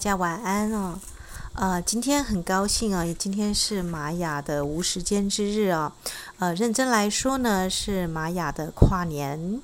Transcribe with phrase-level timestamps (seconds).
[0.00, 0.98] 大家晚安哦。
[1.52, 5.94] 呃，今天很高兴啊，今天是玛雅的无时间之日啊。
[6.38, 9.60] 呃，认真来说呢，是玛雅的跨年。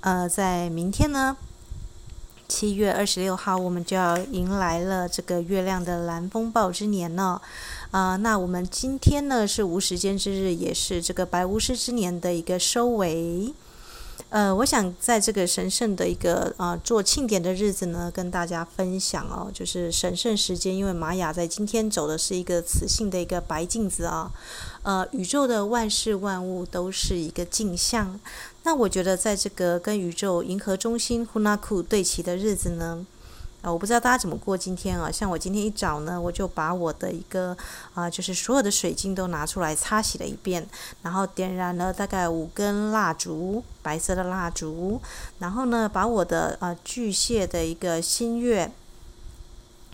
[0.00, 1.36] 呃，在明天呢，
[2.48, 7.40] 七月二十六号，我们就要迎来了这个月亮的蓝风暴之年呢。
[7.92, 13.54] 呃，那我们今天呢是无时间之日，也是这个白巫师之年的一个收尾。
[14.36, 24.30] 呃，我想在这个神圣的一个啊做庆典的日子呢，跟大家分享哦，就是神圣时间，因为玛雅在今天走的是一个磁性的一个白镜子啊，
[24.82, 28.20] 呃，宇宙的万事万物都是一个镜像。
[28.64, 33.06] 那我觉得在这个跟宇宙银河中心 Hunnaku 对齐的日子呢。
[33.62, 35.10] 啊，我不知道大家怎么过今天啊？
[35.10, 37.56] 像我今天一早呢，我就把我的一个
[37.94, 40.66] 啊，就是所有的水晶都拿出来擦洗了一遍，
[41.02, 45.00] 然后点燃了大概五根蜡烛，白色的蜡烛，
[45.38, 48.70] 然后呢，把我的啊巨蟹的一个新月。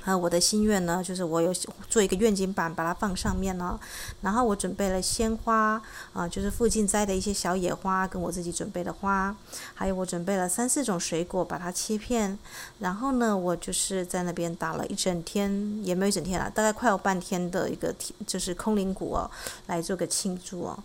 [0.04, 1.54] 啊，我的心愿呢，就是我有
[1.88, 3.78] 做一个愿景板，把它放上面了。
[4.20, 5.80] 然后我准备了鲜花，
[6.12, 9.34] 啊，就是附近摘的一些小野花，跟我自己准备的花，
[9.74, 12.38] 还有我准备了三四种水果，把它切片。
[12.80, 17.94] 然后呢，我就是在那边打了一整天，也没有一整天了，大概快有半天的一个，
[18.26, 19.30] 就是空灵鼓哦，
[19.66, 20.78] 来做个庆祝哦。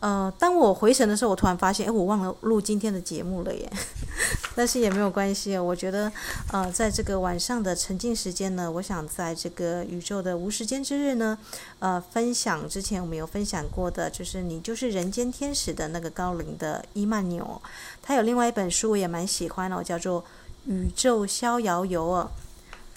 [0.00, 3.70] 呃，当我回神的时候，我突然发现，哎，我忘了录今天的节目了耶。
[4.56, 6.10] 但是也没有关系哦，我觉得，
[6.50, 11.38] 呃，在这个晚上的沉浸时间呢，我想在这个宇宙的无时间之日呢，
[11.78, 17.60] 呃，分享之前我们有分享过的，就是你就是人间天使的那个高龄的伊曼纽，
[18.02, 20.22] 他有另外一本书我也蛮喜欢哦，叫做
[20.64, 22.30] 《宇宙逍遥游》哦，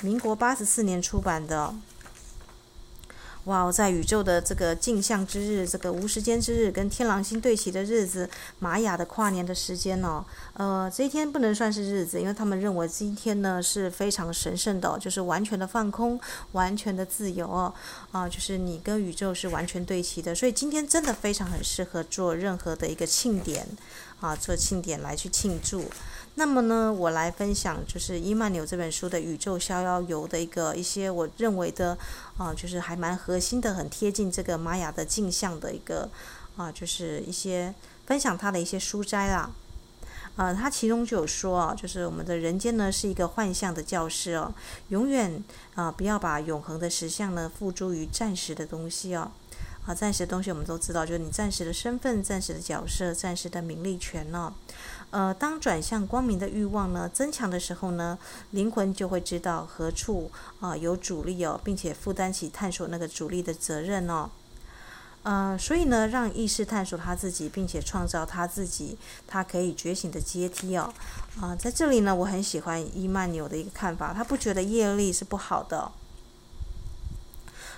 [0.02, 1.76] 民国八十四年出版的。
[3.46, 10.24] 哇，在宇宙的这个镜像之日，这个无时间之日，跟天狼星对齐的日子，玛雅的跨年的时间哦，
[10.54, 16.18] 呃，这一天不能算是日子，因为他们认为今天呢是非常神圣的，就是完全的放空，
[16.54, 17.74] 完全的自由哦，
[18.14, 23.68] 啊，就是你跟宇宙是完全对齐的，所以今天真的非常很适合做任何的一个庆典，
[24.22, 25.84] 啊，做庆典来去庆祝。
[26.36, 31.96] 那么呢，我来分享就是伊曼纽这本书的《宇宙逍遥游》的一个一些我认为的
[32.38, 36.10] 啊，就是还蛮核心的，很贴近这个玛雅的镜像的一个
[36.58, 37.74] 啊，就是一些
[38.08, 39.52] 分享他的一些书摘啦。
[40.36, 44.52] 啊，他其中就有说啊，就是我们的人间呢是一个幻象的教室哦，
[44.90, 45.44] 永远
[45.76, 49.32] 啊不要把永恒的实相呢付诸于暂时的东西哦。
[49.86, 54.54] 啊，暂时的东西我们都知道，就是你暂时的身份、暂时的角色、暂时的名利权呢、
[55.14, 58.18] 呃，当转向光明的欲望呢增强的时候呢，
[58.50, 64.32] 灵魂就会知道何处啊、有阻力哦，并且负担起探索那个阻力的责任哦。
[65.22, 68.98] 呃，所以呢，让意识探索他自己，并且创造他自己，
[69.28, 70.92] 他可以觉醒的阶梯哦。
[71.40, 75.92] 啊、在这里呢，我很喜欢伊曼纽的一个看法，他不觉得业力是不好的。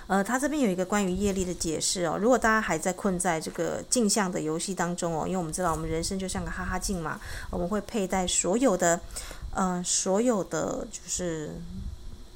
[0.08, 2.16] 呃，他这边有一个关于业力的解释哦。
[2.16, 9.00] 如果大家还在困在这个镜像的游戏当中哦，因为我们知道我们人生就像个哈哈镜嘛，我们会佩戴所有的，
[9.52, 11.56] 呃，所有的就是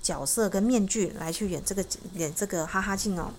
[0.03, 3.31] 角色跟面具来去演这个演这个哈哈镜哦。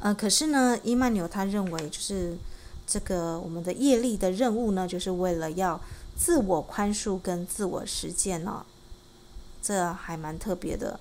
[0.00, 2.36] 呃，可是呢，伊曼纽他认为就是
[2.84, 5.80] 这个我们的业力的任务呢，就是为了要
[6.16, 8.64] 自我宽恕跟自我实践哦，
[9.62, 10.98] 这还蛮特别的。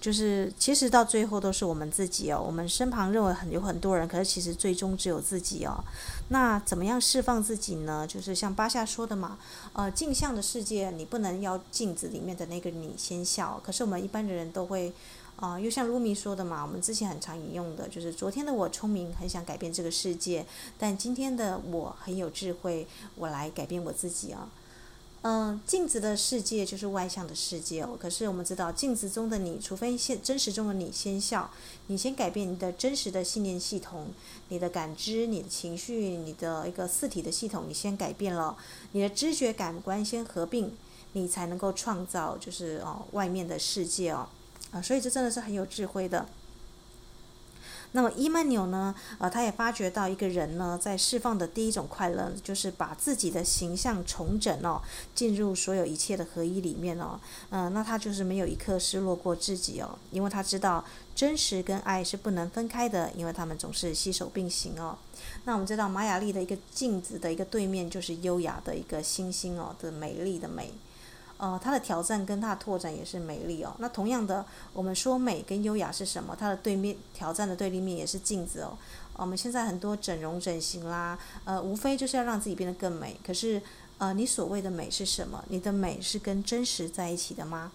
[0.00, 5.84] 就是其实到最后都是我们自己哦，我们身旁认为很有很多人，可是其实最终只有自己哦。
[6.28, 8.06] 那怎么样释放自己呢？
[8.06, 9.36] 就是像巴夏说的嘛，
[9.74, 13.60] 呃，镜像的世界你不能要镜子里面的那个你先笑。
[13.62, 14.92] 可是我们一般的人都会，
[15.36, 20.46] 啊、又像鲁米说的嘛，我们之前很常引用的，就是昨天的我聪明，很想改变这个世界，
[20.78, 22.86] 但今天的我很有智慧，
[23.16, 24.48] 我来改变我自己啊。
[25.22, 27.90] 嗯，镜子的世界就是外向的世界哦。
[28.00, 31.50] 可是我们知道，镜子中的你，除非现真实中的你先笑，
[31.88, 34.06] 你先改变你的真实的信念系统、
[34.48, 38.56] 你的感知、你的情绪、你的一个四体的系统，你先改变了，
[38.92, 40.74] 你的知觉感官先合并，
[41.12, 44.26] 你才能够创造就是哦外面的世界哦。
[44.70, 46.26] 啊，所以这真的是很有智慧的。
[47.92, 48.94] 那么伊曼纽呢？
[49.18, 54.80] 呃，他也发觉到一个人呢，在释放的第一种快乐，就是把自己的形象重整哦，
[55.14, 57.18] 进入所有一切的合一里面哦。
[57.50, 60.84] 嗯、那他就是没有一刻失落过自己哦，因为他知道
[61.14, 64.96] 真实跟爱是不能分开的，因为他们总是携手并行哦。
[65.44, 70.72] 那我们知道玛雅丽的一个镜子的一个对面，就是优雅的一个星星哦的美丽的美。
[71.40, 73.74] 呃，它的挑战跟它的拓展也是美丽哦。
[73.78, 74.44] 那同样的，
[74.74, 76.36] 我们说美跟优雅是什么？
[76.38, 78.76] 它的对面挑战的对立面也是镜子哦。
[79.16, 83.18] 我们现在很多整容整形啦，呃，无非就是要让自己变得更美。
[83.26, 83.60] 可是，
[83.98, 85.42] 呃，你所谓的美是什么？
[85.48, 87.72] 你的美是跟真实在一起的吗？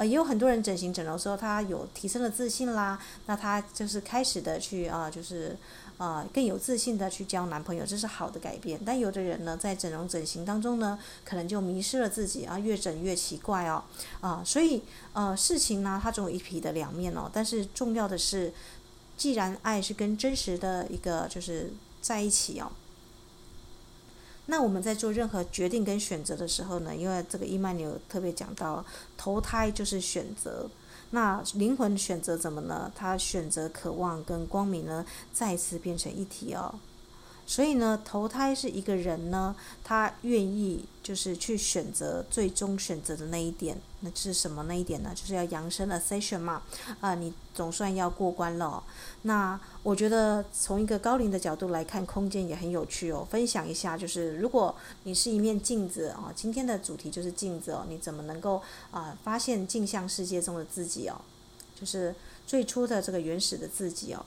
[0.00, 5.54] 呃，也有很多人整形整容之后，他有提升了自信啦，那他就是开始的去啊、就是
[5.98, 8.80] 啊、呃、更有自信的去交男朋友，这是好的改变。
[8.82, 13.84] 但有的人呢，在整容整形当中呢，可能就迷失了自己啊，越整越奇怪哦，
[14.22, 14.80] 啊、所以
[15.12, 17.30] 呃，事情呢，它总有一皮的两面哦。
[17.30, 18.54] 但是重要的是，
[19.18, 21.70] 既然爱是跟真实的一个就是
[22.00, 22.72] 在一起哦。
[24.50, 28.84] 那我们在做任何决定跟选择的时候呢，因为这个伊曼纽特别讲到，
[29.16, 30.68] 投胎就是选择，
[31.10, 32.90] 那灵魂选择怎么呢？
[32.92, 36.74] 他选择渴望跟光明呢，再次变成一体哦。
[37.50, 45.10] 所以呢，投胎是一个人呢，他愿意就是去选择最终选择的那一点，那是什么那一点呢？
[45.16, 46.62] 就是要扬升 ascension 嘛，
[47.00, 48.82] 啊，你总算要过关了哦。
[49.22, 53.26] 那我觉得从一个高龄的角度来看，空间也很有趣哦。
[53.28, 58.62] 分享一下，就是如果你是一面镜子啊，今天的主题就是镜子哦，你怎么能够
[58.92, 61.20] 啊发现镜像世界中的自己哦？
[61.74, 62.14] 就是
[62.46, 64.24] 最初的这个原始的自己哦，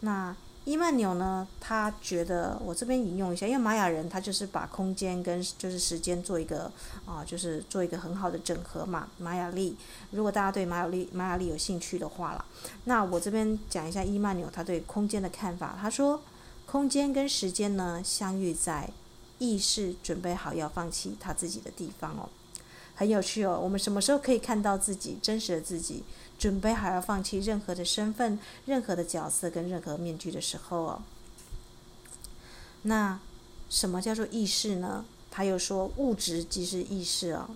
[0.00, 0.36] 那。
[0.68, 6.70] 伊曼纽呢，他觉得我这边引用一下，因为玛雅人他就是把空间跟就是时间做一个
[7.06, 9.08] 啊，就是做一个很好的整合嘛。
[9.16, 9.74] 玛雅历，
[10.10, 12.44] 如果大家对玛雅历玛雅历有兴趣的话啦，
[12.84, 15.74] 那我这边讲一下伊曼纽他对空间的看法。
[15.80, 16.20] 他说，
[16.66, 18.90] 空间跟时间呢相遇在
[19.38, 22.28] 意识准备好要放弃他自己的地方哦，
[22.98, 23.58] 很有趣哦。
[23.62, 26.02] 我们什么时候可以看到自己真实的自己？
[26.36, 31.02] 准备好要放弃任何的身份、任何的角色跟任何面具的时候哦。
[32.82, 33.18] 那
[33.68, 35.04] 什么叫做意识呢？
[35.30, 37.48] 他又说物质即是意识哦，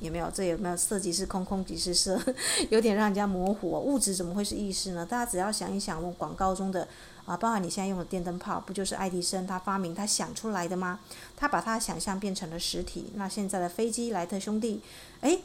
[0.00, 0.30] 有没有？
[0.30, 2.18] 这有没有色即是空，空即是色？
[2.70, 3.80] 有点让人家模糊哦。
[3.80, 5.04] 物质怎么会是意识呢？
[5.04, 6.88] 大家只要想一想，我们广告中的
[7.26, 11.00] 啊，包含你现在用的电灯泡，不就是爱迪生他发明他想出来的吗？
[11.36, 13.06] 他把他想象变成了实体。
[13.14, 14.80] 那现在的飞机，莱特兄弟，
[15.20, 15.40] 诶。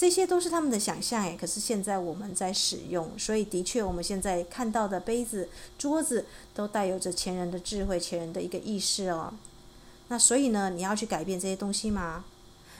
[0.00, 6.24] 这些都是他们的想象诶，可是现在我们在使用，所以的确我们现在看到的杯子、桌子
[6.54, 9.34] 都带有着前人的智慧、前人的一个意识哦。
[10.06, 12.24] 那所以呢，你要去改变这些东西吗？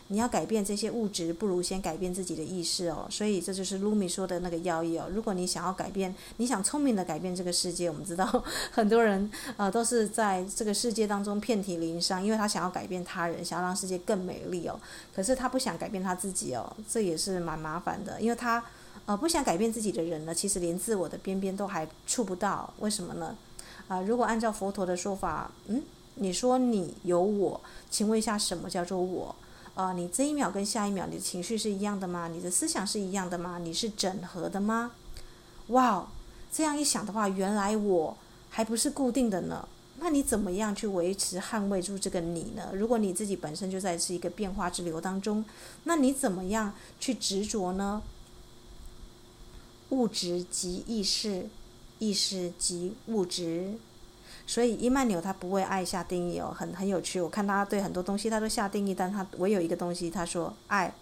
[0.09, 3.07] 你要改变这些物质，不如先改变自己的意识哦。
[3.11, 5.09] 所以这就是卢米说的那个要义哦。
[5.13, 8.25] 如果你想要改变，你想聪明的改变这个世界，我们知道
[8.73, 14.81] 很多人呃都是在这个世界当中遍体鳞伤，因为他想要改变他人，想要让世界更美丽哦。
[15.15, 18.65] 可是他不想改变他自己哦，这也是蛮麻烦的，因为他
[19.05, 22.73] 呃不想改变自己的人呢，其实连自我的边边都还触不到。
[22.79, 23.37] 为什么呢？
[23.89, 25.83] 啊、如果按照佛陀的说法，嗯，
[26.17, 27.61] 你说你有我，
[27.91, 29.35] 请问一下什么叫做我？
[29.79, 32.27] 啊、你这一秒跟下一秒，你的情绪是一样的吗？
[32.27, 33.59] 你的思想是一样的吗？
[33.59, 34.91] 你是整合的吗？
[35.69, 36.09] 哇，
[36.51, 38.17] 这样一想的话，原来我
[38.51, 39.69] 还不是固定的呢。
[40.01, 42.73] 那你怎么样去维持、捍卫住这个你呢？
[42.75, 45.45] 如果你自己本身就在是一个变化之流当中，
[45.85, 48.03] 那你怎么样去执着呢？
[49.91, 51.49] 物质即意识，
[52.01, 53.75] 意识即物质。
[54.49, 57.21] 所以伊曼纽他不为爱下定义哦，很很有趣。
[57.21, 60.95] 我看他对很多东西他都下定义，但他唯有一个东西，他说爱，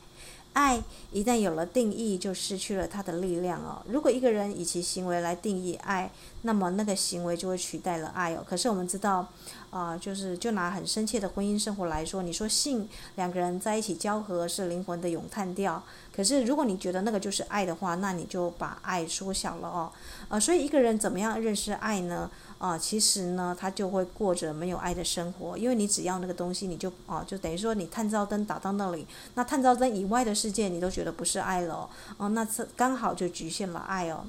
[0.52, 3.80] 爱一旦有了定义，就失去了它的力量哦。
[3.88, 6.10] 如果一个人以其行为来定义爱，
[6.42, 8.44] 那么那个行为就会取代了爱哦。
[8.44, 9.28] 可是我们知道，
[9.70, 15.82] 啊、就是就拿很深切的婚姻生活来说，你说性两个人在一起交合是灵魂的咏叹调，
[16.14, 19.92] 可是如果你觉得那个就是爱的话，那你就把爱缩小了哦。
[20.28, 22.30] 呃，所以一个人怎么样认识爱呢？
[22.58, 34.24] 啊、其实呢，他就会过着没有爱的生活，因为你只要那个东西，你就啊、呃，就等于说你探照灯打到那里，那探照灯以外的世界，你都觉得不是爱了哦，哦那这刚好就局限了爱哦，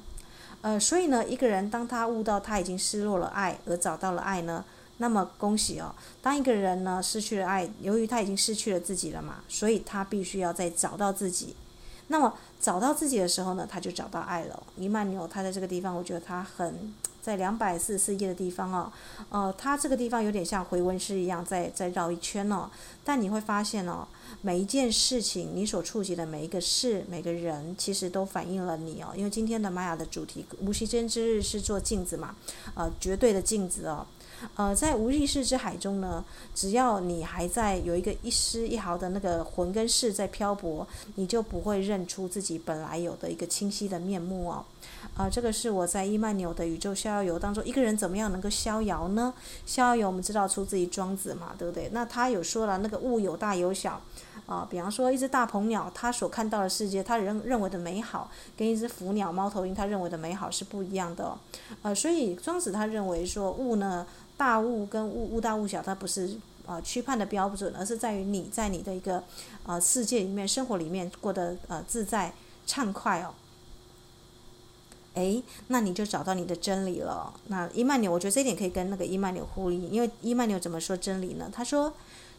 [0.61, 4.65] 呃，所以呢，一个人当他悟到他已经失落了爱，而找到了爱呢，
[4.97, 11.55] 那么恭喜哦，当一个人呢失去了爱，由于他已经失去了自己了嘛，所以他必须要再找到自己，
[12.09, 14.63] 那么找到自己的时候呢，他就找到爱了。
[14.75, 16.93] 伊曼纽他在这个地方，我觉得他很。
[17.27, 18.89] 在两百四十四页的地方哦，
[19.29, 22.69] 呃，它这个地方有点像回文诗一样，在在绕一圈哦。
[23.03, 24.07] 但你会发现哦，
[24.41, 29.09] 每一件事情，你所触及的每一个事、每个人，其实都反映了你哦。
[29.13, 32.33] 因为今天的玛雅的主题无息间之日是做镜子嘛，
[32.75, 34.07] 呃，绝对的镜子哦。
[34.55, 36.23] 呃，在无意识之海中呢，
[36.55, 44.63] 只要你还在有一个一丝一毫的那个魂跟事在漂泊，你就不会认出自己本来有的一个清晰的面目哦。
[45.15, 49.33] 啊、这个是我在伊曼纽的宇宙逍遥游当中，一个人怎么样能够逍遥呢？
[49.65, 51.89] 逍遥游我们知道出自于庄子嘛，对不对？
[51.91, 53.99] 那他有说了，那个物有大有小，
[54.45, 61.39] 啊、比方说一只大鹏鸟，它所看到的世界，它认认为的美好，跟一只浮鸟、猫头鹰，它认为的美好是不一样的、哦。
[61.81, 64.05] 呃，所以庄子他认为说物呢，
[64.37, 66.37] 大物跟物物大物小，它不是
[66.67, 69.23] 啊区判的标准，而是在于你在你的一个
[69.65, 72.33] 呃世界里面、生活里面过得呃自在。
[72.69, 73.33] 畅快哦。
[75.17, 77.33] 诶，那你就找到你的真理了。
[77.47, 81.49] 那伊曼纽，我觉得这一点可以跟那个伊曼纽呼应，因为伊曼纽怎么说真理呢？
[81.51, 81.91] 他说，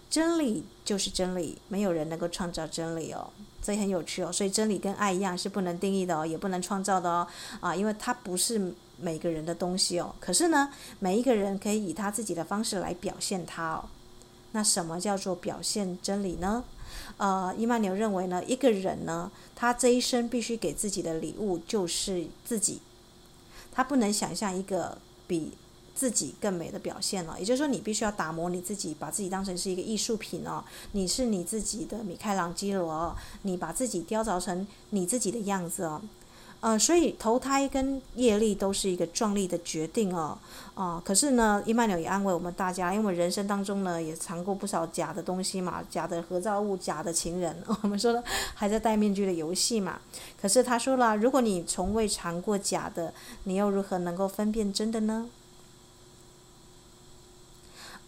[0.09, 3.29] 真理就是真理，没有人能够创造真理哦。
[3.61, 4.33] 这也很有趣哦。
[4.33, 7.27] 所以真理跟爱一样是不能定义的哦，也不能创造的哦。
[7.61, 10.15] 啊，因为它不是每个人的东西哦。
[10.21, 10.71] 可是呢，
[11.01, 13.85] 每一个人可以以他自己的方式来表现它哦。
[14.53, 16.65] 那什么叫做表现真理呢？
[17.19, 22.81] 呃，伊曼纽认为呢，一个人呢，他这一生必须给自己的礼物就是自己，
[23.71, 24.97] 他不能想象一个
[25.27, 25.53] 比
[25.95, 27.37] 自己更美的表现了。
[27.39, 30.65] 也就是说，你必须要打磨你自己，把自己当成是一个艺术品哦。
[30.93, 36.01] 你是你自己的米开朗基罗，你把自己雕凿成你自己的样子哦。
[36.61, 40.37] 呃，所以投胎跟业力都是一个壮丽的决定哦，
[40.75, 48.23] 啊、可是呢，伊曼纽也安慰我们大家，因为人生当中呢也尝过不少假的东西嘛，假的合照物、假的情人， 我们说的
[48.55, 50.01] 还在戴面具的游戏嘛。
[50.41, 55.29] 可是他说了，如果你从未尝过假的，你又如何能够分辨真的呢？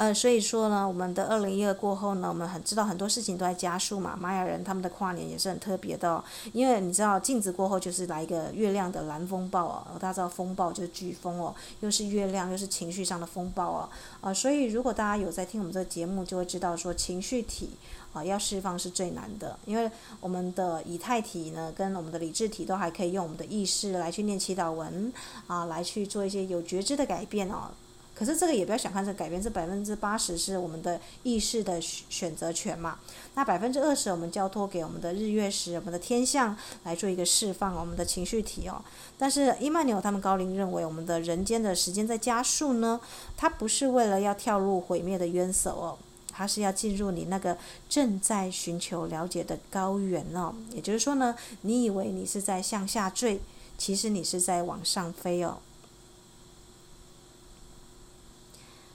[0.00, 4.16] 呃，所以说呢，我们的二零一二过后呢，我们很知道很多事情都在加速嘛。
[4.18, 13.88] 玛雅人他们的跨年也是很特别的哦，因为你知道镜子过后就是来一个月亮的蓝风暴哦，大家知道风暴就是飓风哦，又是月亮又是情绪上的风暴哦，
[14.22, 17.68] 啊、所以如果大家有在听我们这个节目，就会知道说情绪体
[18.14, 19.90] 啊、要释放是最难的，因为
[20.22, 25.12] 我们的以太体呢跟我们的理智体都还可以用我们的意识来去念祈祷文
[25.46, 27.70] 啊、来去做一些有觉知的改变哦。
[28.20, 32.98] 可是这个也不要小看这改变，这百分之八十是我们的意识的选择权嘛。
[33.34, 38.84] 那百分之二十我们交托给我们的日月食、我们的天象来做一个释放，我们的情绪体哦。
[39.16, 43.00] 但是伊曼纽他们高龄认为，我们的人间的时间在加速呢，
[43.38, 45.96] 它不是为了要跳入毁灭的渊藪哦，
[46.30, 47.56] 它是要进入你那个
[47.88, 50.54] 正在寻求了解的高原哦。
[50.74, 53.40] 也就是说呢，你以为你是在向下坠，
[53.78, 55.56] 其实你是在往上飞哦。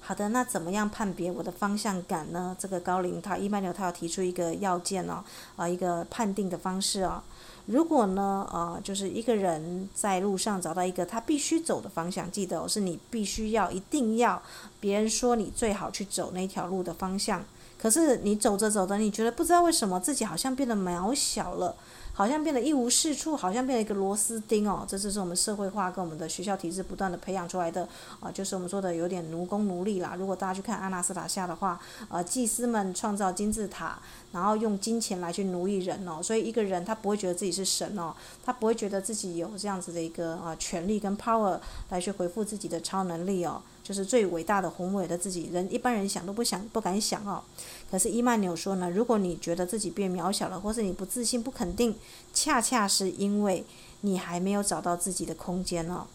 [0.07, 2.55] 好的，那怎么样判别我的方向感呢？
[2.59, 5.23] 这个高龄他伊曼纽他要提出一个要件哦，
[5.55, 7.23] 啊，一个判定的方式哦。
[7.65, 14.39] 如果呢，呃，就是一个人在路上找到一个他必须走的方向，记得哦，是你必须要一定要
[14.79, 17.43] 别人说你最好去走那条路的方向。
[17.81, 21.75] 可是你走着走着，你觉得不知道为什么自己好像变得渺小了。
[22.17, 24.85] 好像变得一无是处，好像变了一个螺丝钉哦。
[24.87, 27.85] 这就是我们社会化跟我们的学校体制不断的培养出来的
[28.21, 30.15] 啊，就是我们说的有点奴工奴隶啦。
[30.17, 33.99] 如果大家去看阿纳斯塔夏的话，呃，祭司们创造金字塔，
[34.31, 36.23] 然后用金钱来去奴役人哦。
[36.23, 43.61] 所以一个人他不会觉得自己是神哦，他不会觉得自己有这样子的一个啊权力跟 power 来去回复自己的超能力哦。
[43.85, 47.43] 就是最伟大的宏伟的自己，人一般人想都不想不敢想哦。
[47.91, 51.95] 可是伊曼纽说呢，如果你觉得自己变渺小了，或是你不自信、不肯定，
[52.33, 53.63] 恰恰是因为
[54.01, 56.07] 你还没有找到自己的空间哦。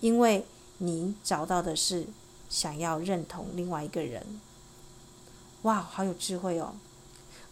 [0.00, 0.44] 因为
[0.78, 2.06] 你找到的是
[2.48, 4.24] 想要认同另外一个人。
[5.62, 6.72] 哇，好有智慧哦！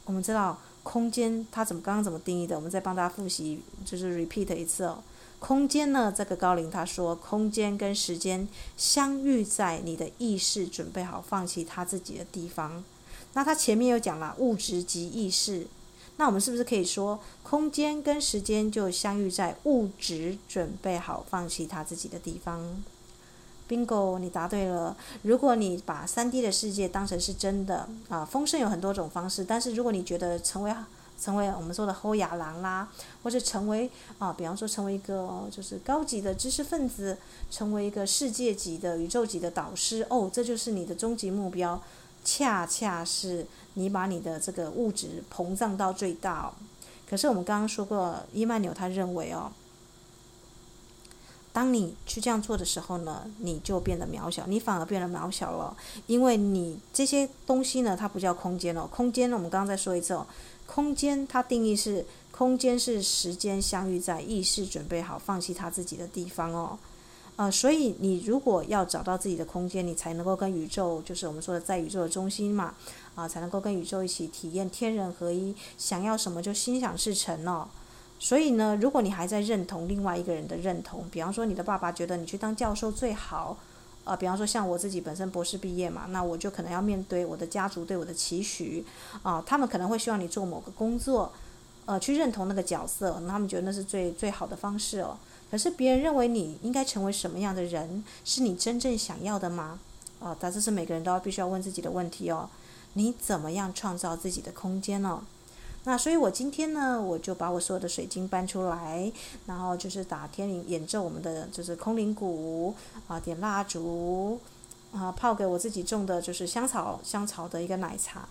[0.04, 2.54] 我们知道空间它怎么刚刚怎么定义的？
[2.54, 5.02] 我们再帮大家复习，就是 repeat 一次哦。
[5.38, 6.12] 空间呢？
[6.16, 12.82] 这个高灵他说，空间跟时间相遇在你的意识准备好放弃他自己的地方。
[13.34, 15.66] 那他前面又讲了物质及意识，
[16.16, 22.82] 那我们是不是可以说，空间跟时间就相遇在物质准备好放弃他自己的地方
[23.68, 24.96] ？Bingo，你答对了。
[25.22, 30.70] 如果你把三 D 的世界当成是真的啊，丰盛有很多种方式，但是如果你觉得成为
[31.18, 32.88] 成为我们说的后亚郎啦，
[33.22, 37.16] 或者成为啊，比方说成为一个就是高级的知识分子，
[37.50, 41.82] 成为一个世界级的宇宙级的导师哦，这就是你的终极目标，
[42.24, 46.52] 恰恰是你把你的这个物质膨胀到最大。
[47.08, 49.50] 可是我们刚刚说过，伊曼纽他认为哦，
[51.52, 55.74] 当你去这样做的时候呢，你就变得渺小，你反而变得渺小了，
[56.06, 60.26] 因为你这些东西呢，它不叫空间哦，空间呢我们刚刚再说一次哦。
[60.66, 66.78] 空间，它定义是空间是时间相遇在意识准备好放弃他自己的地方哦，
[67.36, 72.74] 呃，所以你如果要找到自己的空间，你才能够跟宇宙，就是我们说的在宇宙的中心嘛，
[73.14, 77.66] 啊、才能够跟宇宙一起体验天人合一，想要什么就心想事成哦。
[78.18, 83.56] 所以呢，如果你还在认同另外一个人的认同，比方说你的爸爸觉得你去当教授最好。
[84.06, 88.82] 呃，比方说像我自己本身博士毕业嘛，那我就可能要面对我的家族对我的期许，
[89.22, 91.32] 啊、他们可能会希望你做某个工作，
[91.86, 95.18] 呃，去认同那个角色，那他们觉得那是最最好的方式哦。
[95.50, 99.78] 可是别人认为你应该成为什么样的人，是你真正想要的吗？
[100.20, 102.48] 啊、呃，但这是每个人都要必须要问自己的问题哦。
[102.94, 105.22] 你怎么样创造自己的空间呢、
[105.88, 109.12] 那所以我今天呢，我就把我所有的水晶搬出来，
[109.46, 112.74] 然后就是打天灵演奏我们的就是空灵鼓
[113.06, 114.40] 啊，点蜡烛
[114.92, 118.28] 啊，泡给我自己种的就是香草香草的一个奶茶。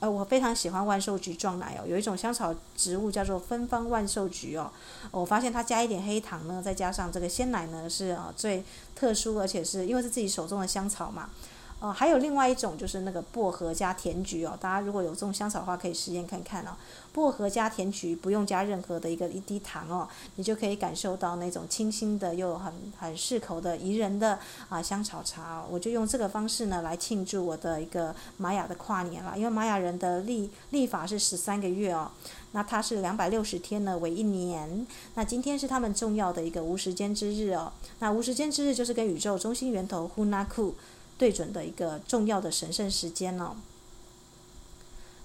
[0.00, 4.70] 呃，我非常喜欢万寿菊撞奶哦，有一种香草植物叫做芬芳万寿菊哦，
[5.10, 8.64] 我发现它加一点黑糖呢，再加上这个鲜奶呢，是啊最
[8.94, 11.28] 特殊，而且是因为是自己手种的香草嘛。
[11.80, 16.70] 呃，还有另外一种就是那个薄荷加甜菊哦，大家如果有这种香草的话，可以实验看看哦。
[17.12, 25.66] 薄荷加甜菊不用加任何的一个一滴糖哦，你就可以感受到那种清新的又很很适口的宜人的啊香草茶哦。
[25.70, 32.10] 我就用这个方式呢来庆祝我的一个玛雅的跨年了，因为玛雅人的历历法是十三个月哦，
[32.52, 37.72] 那它是两百六十天呢为一年，那今天是他们重要的一个无时间之日哦。
[38.00, 40.72] 那无时间之日就是跟宇宙中心源头 Hunaku
[41.18, 43.56] 对准的一个重要的神圣时间哦。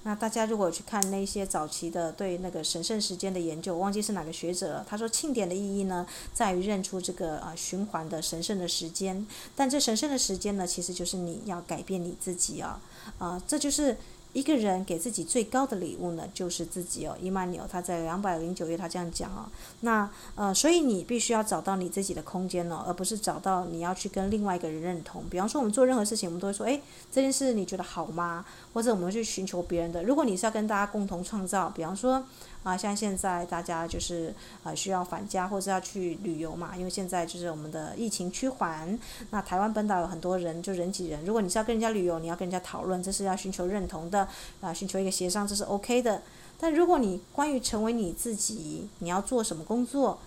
[0.05, 4.85] 那大家如果去看那些早期的对那个神圣时间的研究，忘记是哪个学者了。
[4.89, 9.25] 他说庆典的意义呢，在于认出这个啊循环的神圣的时间。
[9.55, 12.81] 但这神圣的时间呢，其实就是你要改变你自己啊，
[13.17, 13.95] 啊，这就是。
[14.33, 17.15] 一个人给自己最高的礼物呢，就是自己哦。
[17.21, 19.45] 伊曼纽他在两百零九页他这样讲哦。
[19.81, 25.23] 那呃，所以你必须要找到你自己的空间哦，而不是找到你要去跟另外一个人认同。
[25.29, 28.43] 比方说，我们做任何事情，我们都会说，诶，这件事你觉得好吗？
[28.73, 30.03] 或者我们去寻求别人的。
[30.03, 32.23] 如果你是要跟大家共同创造，比方说。
[32.63, 38.97] 啊，像现在大家就是呃需要返家或者要去旅游嘛，因为现在就是我们的疫情趋缓，
[39.31, 41.25] 那台湾本岛有很多人就人挤人。
[41.25, 44.27] 如果你是要跟人家旅游，你要跟人家讨论，这是要寻求认同的
[44.61, 46.21] 啊，寻求一个协商，这是 OK 的。
[46.57, 50.19] 但如果你关于成为你自己，你要做什么工作，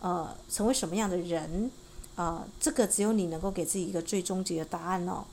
[0.00, 1.70] 呃，成为什么样的人，
[2.16, 5.24] 啊、呃，这个只有你能够给自己一个最终极的答案哦。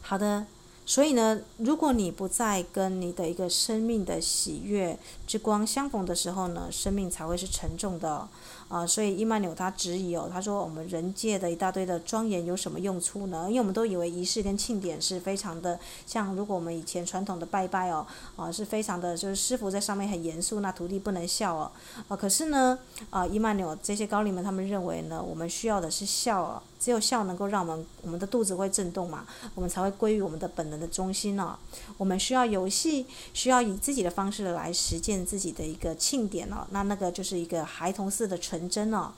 [0.00, 0.46] 好的。
[0.88, 8.26] 所以呢，如果你不再跟你的一个生命的喜悦之光相逢的时候呢，生命才会是沉重的。
[8.68, 13.46] 啊，所以伊曼纽他质疑哦，他说我们人界的一大堆的庄严有什么用处呢？
[13.48, 21.70] 因为我们都以为仪式跟庆典是非常的，像如果我们以前传统的拜拜哦，啊是非常的，就是师傅在上面很严肃，那徒弟不能笑哦。
[22.08, 22.78] 啊，可是呢，
[23.10, 31.56] 啊伊曼纽这些高灵们他们认为呢，我们需要的是笑哦，只有笑能够让我们我们的肚子会震动嘛，我们才会归于我们的本能的中心哦。
[31.96, 36.66] 我们需要游戏，需要以自己的方式来实践自己的一个庆典哦。
[36.70, 38.58] 那那个就是一个孩童似的纯。
[38.58, 39.12] 纯真哦，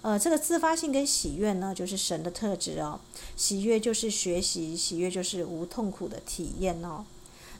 [0.00, 2.98] 呃，这个自发性跟喜悦呢，就是神的特质哦。
[3.36, 7.04] 喜悦就是学习，喜悦就是无痛苦的体验哦。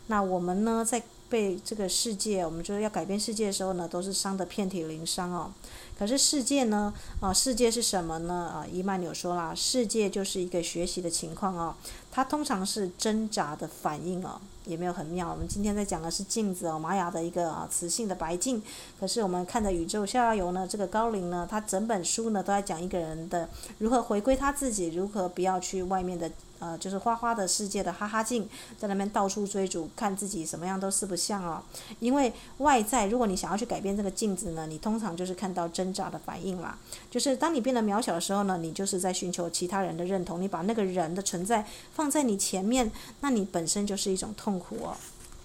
[0.06, 5.52] 那我们呢，在被这个世界，我们就是要改变世界的时候呢，都是伤得遍体鳞伤哦。
[5.98, 8.34] 可是世界呢，啊，世界是什么呢？
[8.54, 11.74] 啊，伊曼纽说啦，世界就是一个学习的情况哦。
[12.10, 14.40] 它通常是挣扎的反应哦。
[14.66, 15.30] 也没有很妙。
[15.30, 18.60] 我们今天在讲的是镜子哦，玛雅的一个啊磁性的白镜。
[18.98, 26.28] 可是我们看的宇宙下游呢，这个高龄呢，它整本书呢都在讲一个人的如何回归他自己，如何不要去外面的
[26.58, 31.62] 呃，就是花花的世界的哈哈镜，在那边到处追逐，看自己什么样都四不像哦。
[32.00, 36.76] 因为外在，如果你想要去改变这个镜子呢，你通常就是看到挣扎的反应啦。
[37.10, 41.64] 就是当你变得渺小的时候呢，你就是在寻求其他人的认同，你把那个人的存在
[41.94, 42.90] 放在你前面，
[43.20, 44.56] 那你本身就是一种痛。
[44.58, 44.96] 苦哦，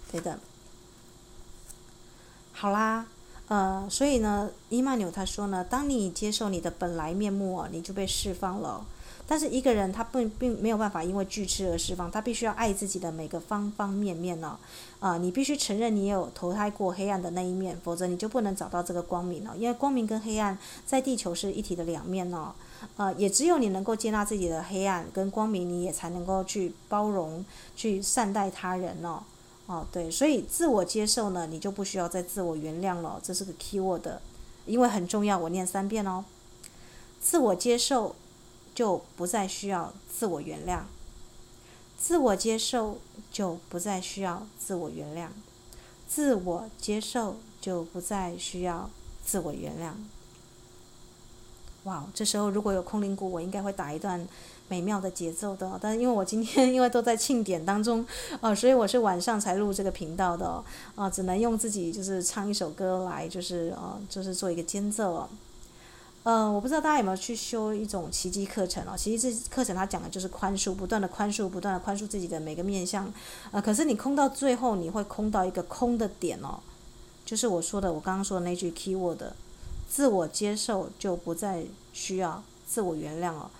[0.09, 0.39] 对的。
[2.53, 3.05] 好啦，
[3.49, 8.85] 呃，所以呢，伊曼纽他说呢，当你接受你的本来面目哦，你就被释放了。
[9.31, 14.57] 但是一个人他并并没有办法因为拒吃而释放，他必须要爱自己的每个方方面面哦。
[14.99, 19.55] 啊、你必须承认你有投胎过黑暗的那一面，否则你就不能找到这个光明了。
[19.57, 22.51] 因为光明跟黑暗在地球是一体的两面哦。
[22.97, 29.23] 呃，也只有你能够接纳自己的黑暗跟光明，你也才能够去包容、去善待他人哦。
[29.67, 33.17] 哦，对，所以自我接受呢，你就不需要再自我原谅了。
[33.23, 34.05] 这是个 key word，
[34.65, 36.25] 因为很重要，我念三遍哦。
[37.21, 38.13] 自我接受
[38.73, 40.81] 就不再需要自我原谅，
[41.97, 42.97] 自我接受
[43.31, 45.27] 就不再需要自我原谅，
[46.07, 48.89] 自我接受就不再需要
[49.23, 49.93] 自我原谅。
[51.83, 54.27] 哇这时候如果有空灵鼓，我应该会打一段
[54.67, 55.79] 美妙的节奏的。
[55.81, 58.05] 但因为我今天因为都在庆典当中，
[58.39, 65.29] 啊， 所以我是晚上才录这个频道的，啊，只能用自己就是唱一首歌来，就是啊，就是做一个间奏哦。
[66.23, 68.95] 呃，我不知道大家有没有去修一种奇迹课程哦？
[68.95, 73.11] 奇迹这课程它讲的就是宽恕，不断的宽恕，不断的宽恕自己的每个面向。
[73.49, 76.59] 呃，可是你空到最后，你会空到一个空的点哦，
[77.25, 79.21] 就是我说的，我刚刚说的那句 key word。
[79.89, 83.51] 自我接受就不再需要自我原谅了。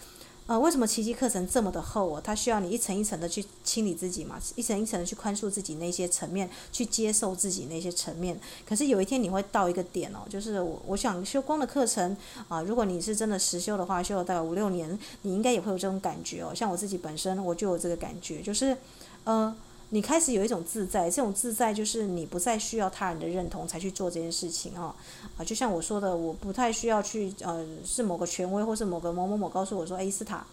[0.47, 2.21] 呃，为什么奇迹课程这么的厚哦？
[2.21, 8.38] 它需要你一层一层的去清理自己嘛，一层一层的去宽恕自己那些层面，去接受自己那些层面。
[8.67, 12.17] 可是有一天你会到一个点哦，就是我我想修光的课程
[12.49, 16.51] 啊、如果你是真的实修的话，修了大概五六年，你应该也会有这种感觉哦。
[16.54, 18.75] 像我自己本身我就有这个感觉，就是
[19.23, 19.56] 呃。
[19.93, 24.95] 你开始有一种自在，这种自在就是你不再需要他人的认同才去做这件事情啊，
[25.38, 30.45] 啊，就像我说的，我不太需要去呃，是某个权威或是某个某某某告诉我说，哎，斯塔。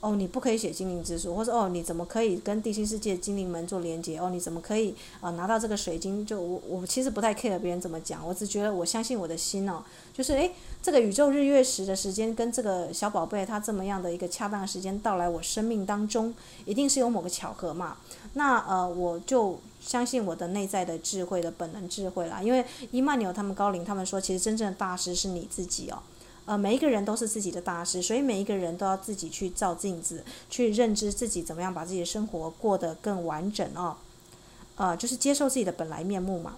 [0.00, 4.18] 哦，你不可以写精灵之书，或者哦，你怎么可以跟地心世界精灵们做连接？
[4.18, 6.24] 哦，你怎么可以啊、拿到这个水晶？
[6.24, 9.82] 就我我其实不太 care 别人怎么讲，我只觉得我相信我的心哦，
[10.12, 16.32] 就是诶，这个宇宙日月食的时间跟这个小宝贝他这么样的一个恰当的时间到来我生命当中，
[16.66, 17.96] 一定是有某个巧合嘛？
[18.34, 25.98] 那呃，我就相信我的内在的智慧的本能智慧啦，因为伊曼纽他们高龄他们说，其实真正的大师是你自己哦。
[26.46, 33.96] 呃，每一个人都是自己的大师，所以每一个人都要自己去照镜子，去认知自己怎么样把自己的生活过得更完整哦。
[34.76, 36.56] 呃，就是接受自己的本来面目嘛。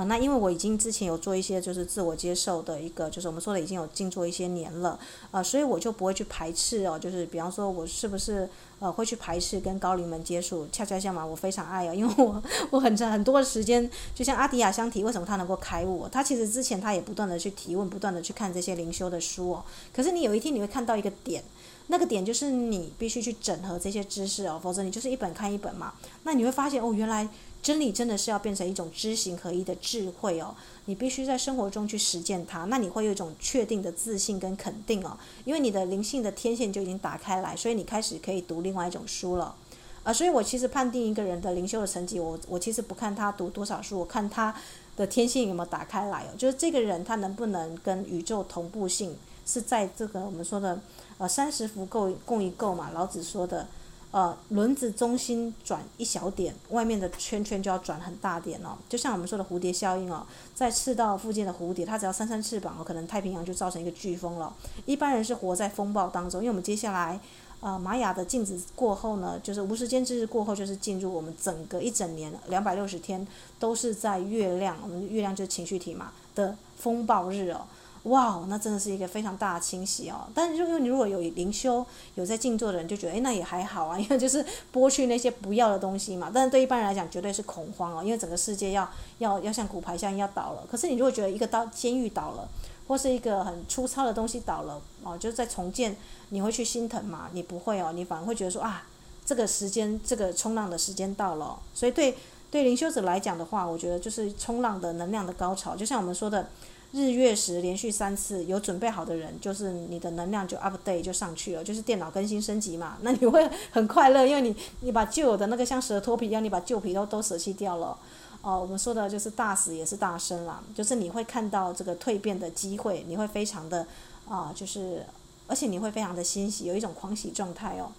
[0.00, 4.98] 啊，那因为我已经之前有做一些就是自我接受的一个，就是我们说的已经有静坐一些年了，
[5.30, 10.66] 呃，所以我就不会去排斥哦，就是比方说我是不是呃会去排斥跟高灵们接触？
[10.72, 16.08] 恰恰相反，我非常爱哦，因为我 我很长很多的时间，就像阿迪亚相提，为什么他能够开悟？
[16.10, 19.62] 他其实之前他也不断的去提问，不断的去看这些灵修的书哦。
[19.94, 21.44] 可是你有一天你会看到一个点，
[21.88, 25.92] 那个点就是你必须去整合这些知识哦，否则你就是一本看一本嘛。
[26.22, 27.28] 那你会发现哦，原来。
[27.62, 30.54] 真理真的是要变成一种知行合一的智慧哦，
[30.86, 39.54] 你必须在生活中去实践它，那你会有一种确定的自信跟肯定哦，因为你的灵性的天线就已经打开来，所以你开始可以读另外一种书了，
[40.02, 44.54] 啊、所以我其实判定一个人的灵修的成绩，我我其实不看他读多少书，我看他
[44.96, 50.80] 的天性有没有打开来哦，就是这个人他能不能跟宇宙同步性是在这个我们说的
[51.18, 53.68] 呃三十辐共共一构嘛，老子说的。
[54.12, 58.76] 呃，轮子中心转一小点，外面的圈圈就要转很大点哦。
[58.88, 64.52] 就像我们说的蝴蝶效应哦，在赤道附近的蝴蝶，它只要扇扇翅膀哦，可能太平洋就造成一个飓风了。
[64.84, 67.20] 一般人是活在风暴当中，因为我们接下来，
[67.60, 73.24] 呃，玛雅的镜子过后呢，就是无时间之日过后，就是进入我们整个一整年两百六十天
[73.60, 77.60] 都是在月亮，我们月亮就是情绪体嘛的风暴日哦。
[78.04, 80.26] 哇，那真的是一个非常大的清洗哦。
[80.34, 81.84] 但是，因为你如果有灵修、
[82.14, 86.30] 有在静坐的人，就觉得，哎，那也还好啊， 因为就是剥去那些不要的东西嘛。
[86.32, 90.66] 但是对一般人来讲，绝对是恐慌哦，因为整个世界要要要像骨牌效应要倒了。
[90.70, 92.48] 可是你如果觉得一个刀监狱倒了，
[92.88, 95.94] 或是一个很粗糙的东西倒了哦，就是在重建，
[96.30, 97.28] 你会去心疼吗？
[97.34, 98.86] 你不会哦，你反而会觉得说啊，
[99.26, 101.58] 这个时间，这个冲浪的时间到了。
[101.74, 102.16] 所以对
[102.50, 106.48] 对灵修者来讲的话，我觉得就是冲浪的能量的高潮，就像我们说的。
[106.92, 112.98] 日月食连续三次，有准备好的人，就是你的能量就 update 就上去了，就是电脑更新升级嘛。
[113.02, 117.96] 那你会很快乐，因为你你把旧有的那个像蛇脱皮一样，你把旧皮都都舍弃掉了。
[118.42, 123.86] 哦，我们说的就是大死也是大生啦，就是你会看到这个蜕变的机会，你会非常的
[124.28, 125.04] 啊，就是
[125.46, 127.92] 而且你会非常的欣喜，有一种狂喜状态哦。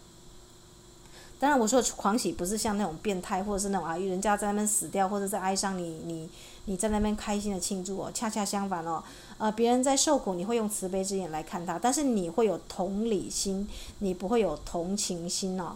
[1.40, 6.30] 当然，我说的狂喜不是像那种变态，或者是那种啊，人家在那边死掉，或者在哀伤，你你
[6.66, 8.12] 你在那边开心的庆祝哦。
[8.14, 9.04] 恰恰相反哦，
[9.38, 13.68] 呃，别人在受苦，你会用慈悲之眼来看他，但是你会有同理心，
[14.00, 15.76] 你不会有同情心哦。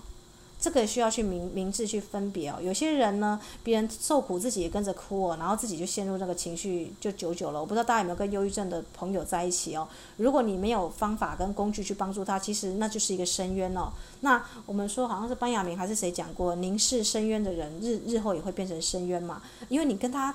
[0.58, 2.58] 这个需要去明明智去分别哦。
[2.60, 7.60] 有些人呢，别人受苦，自己也跟着哭哦，然后自己就陷入那个情绪就久久了。
[7.60, 9.88] 我不知道大家有没有跟忧郁症的朋友在一起哦？
[10.18, 13.92] 如果你没有方法跟工具去帮助他，其实那就是一个深渊哦。
[14.22, 19.44] 那我们说好像是班雅明还是谁讲过，凝视深渊的人，日日后也会变成深渊嘛？
[19.70, 20.34] 因为你跟他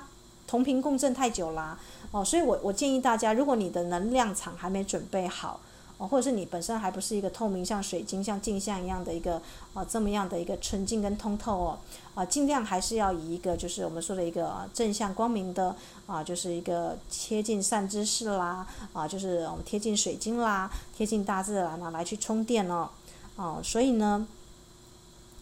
[0.51, 1.79] 同频共振太久啦
[2.11, 2.25] 哦。
[2.25, 5.61] 所以我我建议大家，如果你的能量场还没准备好。
[5.97, 9.39] 哦或者是你本身还不是一个透明像水晶、像镜像一样的一个
[9.75, 11.77] 啊这么样的一个纯净跟通透哦
[12.15, 15.75] 啊，尽量还是要以一个就是我们说的一个正向光明的
[16.07, 22.89] 啊，就是一个贴近善知识啦啊，就是我们贴近水晶啦，贴近大自然啊来去充电哦
[23.35, 24.25] 哦，所以呢，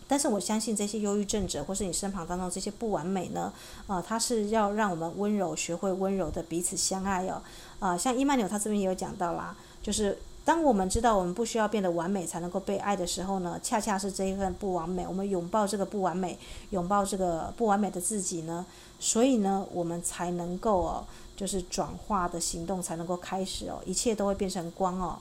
[0.10, 3.54] 但是我相信这些忧郁症者或是你身旁当中这些不完美呢
[3.88, 7.42] 啊，它是要让我们温柔学会温柔的彼此相爱哦
[7.80, 10.18] 啊，像伊曼纽他这边也有讲到啦，就是。
[10.46, 16.40] 当我们知道我们不需要变得完美才能够被爱的时候呢，恰恰是这一份不完美，我们拥抱这个不完美，
[16.72, 18.66] 拥抱这个不完美的自己呢，
[19.00, 25.20] 所以呢，我们才能够哦，就是转化的行动才能够开始哦，一切都会变成光哦，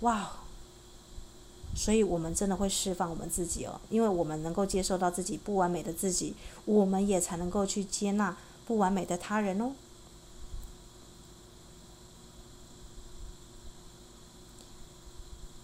[0.00, 0.28] 哇，
[1.78, 8.36] 所以我们真的会释放我们自己哦，因为我们能够接受到自己不完美的自己，我们也才能够去接纳
[8.66, 9.72] 不完美的他人哦。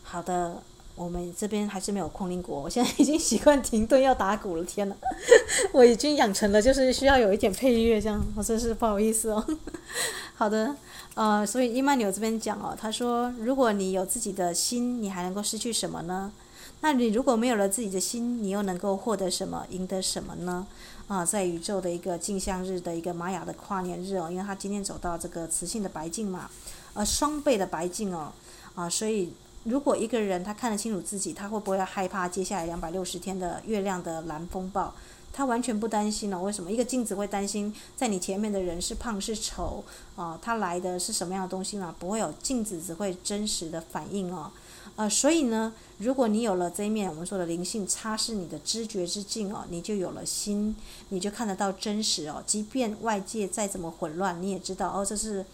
[0.05, 0.63] 好的，
[0.97, 4.65] 我们这边还是没有空灵果，我现在已经习惯停顿要打鼓了。
[4.65, 4.95] 天哪，
[5.73, 9.45] 我已经养成了就是需要有一点配乐这样，我真是不好意思哦。
[10.37, 10.75] 好的，
[11.15, 16.33] 呃，所以伊曼纽这边讲哦，他说，如果你有自己的心，你还能够失去什么呢？
[16.81, 20.67] 那你如果没有了自己的心，你又能够获得什么、赢得什么呢？
[21.09, 26.51] 啊，在宇宙的一个镜像日的一个玛雅的跨年日哦，因为他今天走到这个磁性的白镜嘛，
[26.95, 28.33] 呃，双倍的白镜哦，
[28.75, 29.33] 啊，所以
[29.65, 34.95] 如果一个人他看得清楚自己，他会不会害怕接下来两百六十天的月亮的蓝风暴？
[35.33, 36.71] 他完全不担心了，为什么？
[36.71, 39.83] 一个镜子会担心在你前面的人是胖是丑
[40.15, 40.39] 啊？
[40.41, 41.93] 他来的是什么样的东西嘛？
[41.99, 44.53] 不会有镜子，只会真实的反应哦。
[44.95, 50.77] 呃，所以呢，如果你有了这一面我们说的灵性擦拭你的知觉之镜哦，你就有了心，
[51.09, 52.41] 你就看得到真实哦。
[52.47, 55.45] 即便外界再怎么混乱，你也知道哦，这是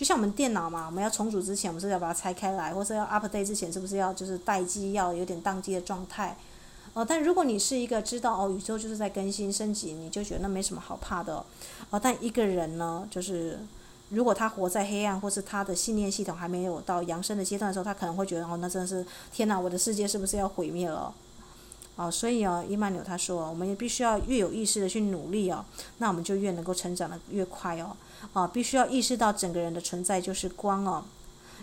[0.00, 6.34] 就像我们电脑嘛，我们要重组之前，我们是要把它拆开来，或是要 update 之前，是不是要就是待机，要有点宕机的状态？
[6.94, 11.44] 哦，但如果你是一个知道哦，宇宙就是在更新升级，你就觉得那没什么好怕的
[11.90, 12.00] 哦。
[12.02, 13.58] 但一个人呢，就是
[14.08, 21.12] 如果他活在黑暗，或是他的信念系统还没有到扬升的阶段的时候，他可能会觉得哦，那真的是天哪，我的世界是不是要毁灭了？
[22.00, 25.62] 哦，所以哦，伊曼纽他说，我们也必须要越有意识的去努力哦，
[25.98, 27.94] 那我们就越能够成长的越快哦。
[28.32, 31.04] 哦，必须要意识到整个人的存在就是光哦。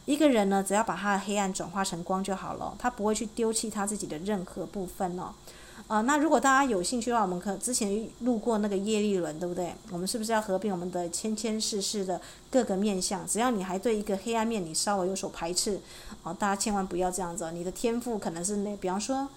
[0.05, 5.33] 一个人呢，只要把他的黑暗转化成光就好了，他不会去丢弃他自己的任何部分哦。
[5.87, 9.73] 呃，那如果大家有兴趣的话，我们可之前录过那个业力轮，对不对？
[9.89, 12.21] 我们是不是要合并我们的千千世世的
[12.51, 13.25] 各个面相？
[13.25, 15.79] 只要你还对一个黑暗面你稍微有所排斥，
[16.23, 17.45] 哦、大家千万不要这样子。
[17.45, 19.27] 哦你的天赋可能是那，比方说，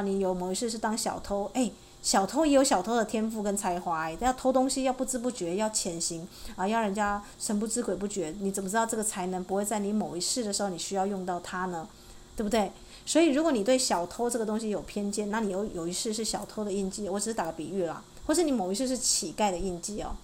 [0.00, 1.70] 啊、你有某一世是当小偷，哎。
[2.02, 11.88] 小偷也有小偷的天赋跟才华，哎要偷东西要不知不觉，要潜行啊，要人家神不知鬼不觉，你怎么知道这个才能不会在你某一世的时候你需要用到它呢？
[12.36, 12.70] 对不对？
[13.06, 20.14] 所以如果你对小偷这个东西有偏见，那你有有一世是小偷的印记，我只是打个比喻啦，或是你某一世是乞丐的印记哦，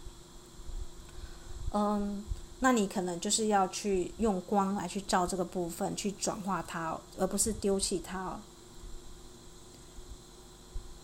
[1.72, 2.22] 嗯，
[2.58, 8.38] 那你可能就是要去用光来去照这个部分，去转化它，而不是丢弃它。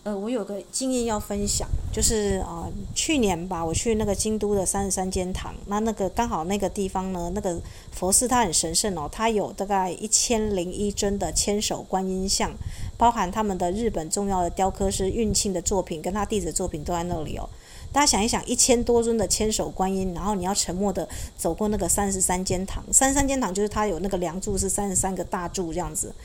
[0.07, 2.65] 呃，我有个经验要分享，就是啊、
[2.95, 7.59] 去年吧，我去那个京都的三十三间堂，那那个刚好那个地方呢，那个
[7.91, 12.49] 佛寺它很神圣哦，它有大概一千零一尊的千手观音像，
[12.97, 17.49] 包含他们的日本重要的雕刻师运庆的作品跟他弟子作品都在那里哦。
[17.91, 21.05] 大家想一想，一千多尊的千手观音，然后你要沉默的
[21.37, 26.15] 走过那个三十三间堂，三十三间堂就是它有那个梁柱是三十三个大柱这样子。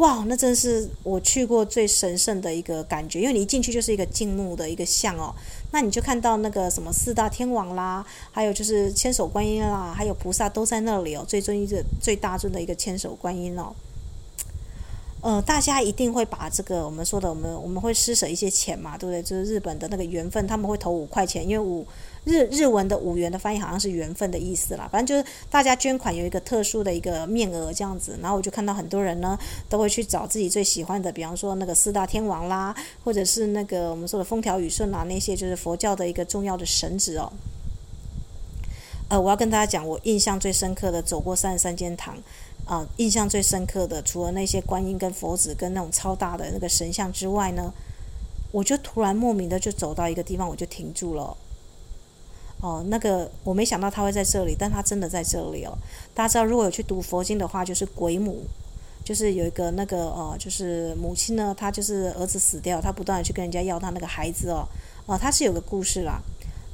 [0.00, 5.34] 哇，那真是我去过最神圣的一个感觉，因为你一进去就是一个静穆的一个像哦，
[5.72, 13.74] 那你就看到那个什么四大天王啦，还有就是千手观音啦，还有菩萨都在那里哦，最尊一个最大尊的一个千手观音哦。
[15.20, 19.22] 呃，大家一定会把这个我们说的，我们我们会施舍一些钱嘛，对不对？
[19.22, 21.86] 就是日本的那个缘分，他们会投五块钱，因为五
[22.24, 24.88] 日日文的五元的翻译好像是缘分的意思啦。
[24.90, 37.32] 反正就是大家捐款有一个特殊的一个面额这样子，然后我就看到很多人呢都会去找自己最喜欢的，比方说那个四大天王啦，或者是那个我们说的风调雨顺啊，那些就是佛教的一个重要的神祇哦。
[39.08, 42.16] 呃，我要跟大家讲，我印象最深刻的走过三十三间堂。
[42.66, 47.72] 啊，印象最深刻的，除了那些观音跟佛子跟那种超大的那个神像之外呢，
[48.52, 51.36] 我就突然莫名的就走到一个地方，我就停住了。
[52.60, 55.72] 哦，那个我没想到他会在这里，但他真的在这里哦。
[56.14, 58.42] 大家知道，如果有去读佛经的话，就是鬼母，
[59.02, 64.68] 就是有一个那个哦，就是母亲呢，她就是儿子死掉，她不断的去跟人家要她那个孩子哦，
[65.06, 66.20] 哦，她是有个故事啦。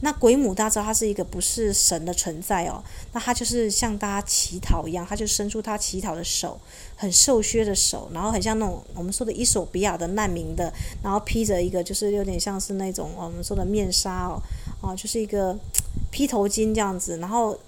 [0.00, 2.82] 那鬼母大家知道，他是一个不是神的存在哦。
[3.12, 6.61] 那他就是像大家乞讨一样，他就伸出他乞讨的手，
[6.96, 10.70] 很瘦削的手，然后很像那种我们说的伊索比亚的难民的，
[11.02, 14.42] 然后披着一个就是有点像是那种我们说的面纱哦，
[14.82, 15.56] 哦，就是一个
[16.12, 17.59] 披头巾这样子，然后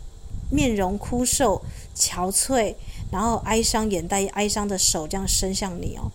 [0.50, 1.60] 面容枯瘦
[1.96, 2.74] 憔悴，
[3.10, 6.10] 然后哀伤眼带哀伤的手这样伸向你哦。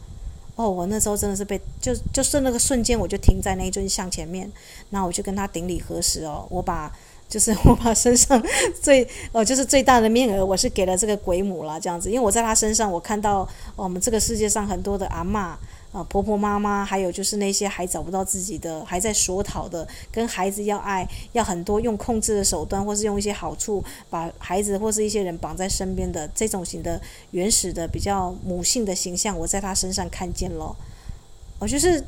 [0.55, 4.51] 哦，我那时候真的是被就就是那个瞬间，我就停在那一尊像前面，
[4.89, 6.91] 那我就跟他顶礼核实哦，我把
[7.27, 8.41] 就是 我把身上
[8.81, 15.53] 最哦就是最大的面额，我是给了这个鬼母了这样子，因为我在他身上，我看到我们这个世界上很多的阿嬷。
[15.93, 30.75] 啊，婆婆妈妈，还有就是那些还找不到自己的，还在索讨的，跟孩子要爱，要很多用控制的手段，或是用一些好处把孩子或是一些人绑在身边的这种型的原始的比较母性的形象，我在他身上看见了。
[31.59, 32.03] 我就是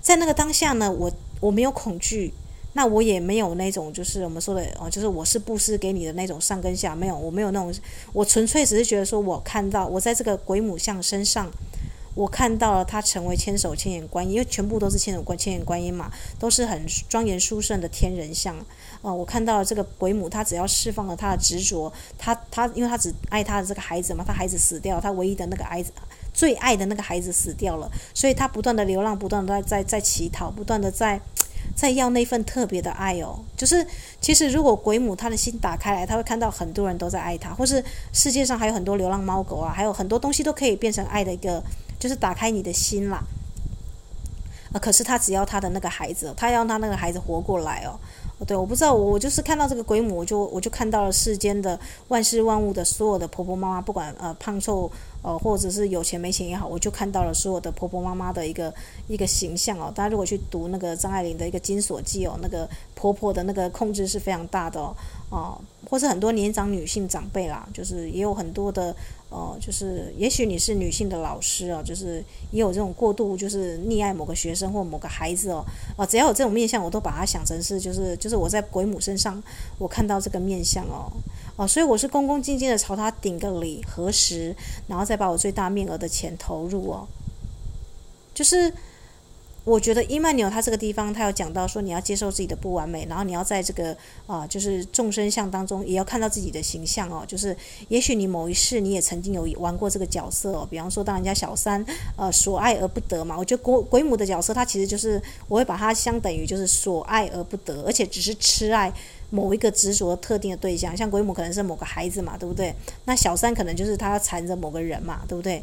[0.00, 1.08] 在那个当下呢，我
[1.38, 2.34] 我没有恐惧，
[2.72, 7.72] 那我也没有那种就是我们说的哦，就是我是布施给你的那种上跟下，没有，我没有那种，
[8.12, 11.48] 我纯粹只是觉得说我看到我在这个鬼母像身上。
[12.14, 18.54] 我看到了他成为千手千眼观音，因为全部都是千手观千眼观音嘛，都是很庄严殊胜的天人像。
[19.00, 25.90] 呃，我看到了这个鬼母，她只要释放了她的执着，她她，因为她只爱她的这个孩子嘛，她孩子死掉，她唯一的那个孩子，
[26.34, 31.20] 最爱的那个孩子死掉了，所以他不断的流浪，不断的在在在乞讨，不断的在
[31.74, 33.40] 在要那份特别的爱哦。
[33.56, 33.86] 就是
[34.20, 41.62] 其实如果鬼母他的心打开来，他会看到很多人都在爱他，或是世界上还有很多流浪猫狗啊，还有很多东西都可以变成爱的一个。
[42.02, 43.22] 就是打开你的心啦，
[44.72, 47.94] 啊，可是他只要他的那个孩子，他要他那个孩子活过来哦。
[48.44, 54.90] 对，我不知道，我就是看到这个鬼母，我就我就看到了世间的万事万物的所有的婆婆妈妈，不管呃胖瘦
[55.22, 58.74] 呃或者是有钱没钱也好，我就看到了所有的婆婆妈妈的一个
[59.06, 59.92] 一个形象哦。
[59.94, 64.96] 大家如果去读那个张爱玲的一个《金锁记》哦，那个婆婆的那个控制是非常大的哦，
[65.30, 68.92] 哦，或是很多年长女性长辈啦，就是也有很多的。
[69.32, 75.64] 哦，就是也许你是女性的老师哦，就是也有这种过度就是溺爱某个学生或某个孩子哦，
[75.96, 79.42] 哦，只要有这种面相，我都把它想成是就是就是我在鬼母身上
[79.78, 81.10] 我看到这个面相哦，
[81.56, 84.54] 哦，所以我是恭恭敬敬的朝他顶个礼核实，
[84.86, 87.08] 然后再把我最大面额的钱投入哦，
[88.34, 88.72] 就是。
[89.64, 93.96] 我觉得伊曼纽他这个地方，他有讲到说，你要接受自己的不完美，然后你要在这个
[94.26, 97.22] 啊、就是众生相当中，也要看到自己的形象哦。
[97.28, 101.84] 就是也许你某一世你也曾经有玩过这个角色哦，比方说当人家小三，
[102.16, 103.38] 呃，所爱而不得嘛。
[103.38, 108.92] 我觉得鬼鬼母的角色，他其实就是我会把它相等于就是所爱而不得，而且只是痴爱
[109.30, 112.74] 某一个执着特定的对象，像鬼母可能是某个孩子嘛，对不对？
[113.04, 115.62] 那小三可能就是他要缠着某个人嘛，对不对？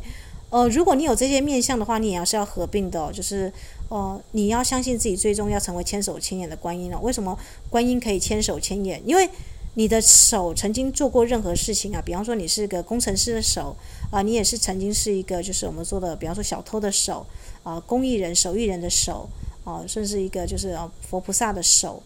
[0.52, 3.52] 呃，如果你有这些面相的话，你也要是要合并的哦，就是。
[3.90, 7.02] 哦、你要相信自己，最终要成为千手千眼的观音了、哦。
[7.02, 7.38] 为什么
[7.70, 9.02] 观音可以千手千眼？
[9.06, 9.30] 因为
[9.74, 13.76] 你的手曾经做过任何事情啊，比方说你是个工程师的手
[14.12, 17.26] 啊、你也是曾经是一个就是我们说的，比方说小偷的手
[17.64, 19.28] 啊、工艺人、手艺人的手
[19.64, 22.02] 啊、甚至一个就是啊佛菩萨的手。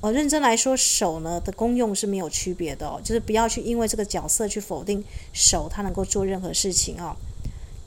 [0.00, 5.02] 呃，认真来说，手呢的功用是没有区别的哦，就是不要去因为这个角色去否定
[5.32, 7.16] 手，它能够做任何事情、哦。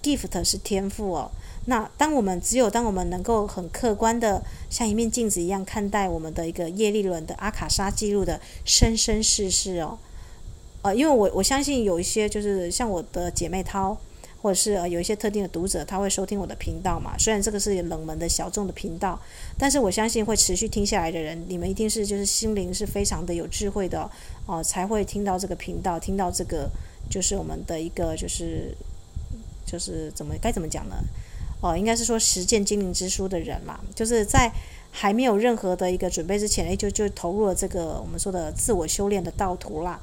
[0.03, 1.31] Gift 是天赋哦。
[1.65, 9.97] 那当我们只有当我们能够很客观的像一面镜子一样看待我们的一个业力轮的阿卡莎记录的生生世世哦，
[10.81, 13.95] 呃，因为我我相信有一些就是像我的姐妹涛，
[14.41, 17.15] 或者是呃有一些特定的读者，他会收听我的频道嘛。
[17.19, 19.21] 虽然这个是冷门的小众的频道，
[19.55, 24.09] 但是我相信会持续听下来的人，你们一定是就是心灵是非常的有智慧的
[24.47, 26.67] 哦，才会听到这个频道，听到这个
[27.07, 28.75] 就是我们的一个就是
[29.63, 30.95] 就是怎么该怎么讲呢？
[31.61, 34.51] 哦，应该是说实践精灵之书的人嘛，就是在
[34.89, 40.01] 还没有任何的一个准备之前，诶，就就投入了这个我们说的自我修炼的道途啦。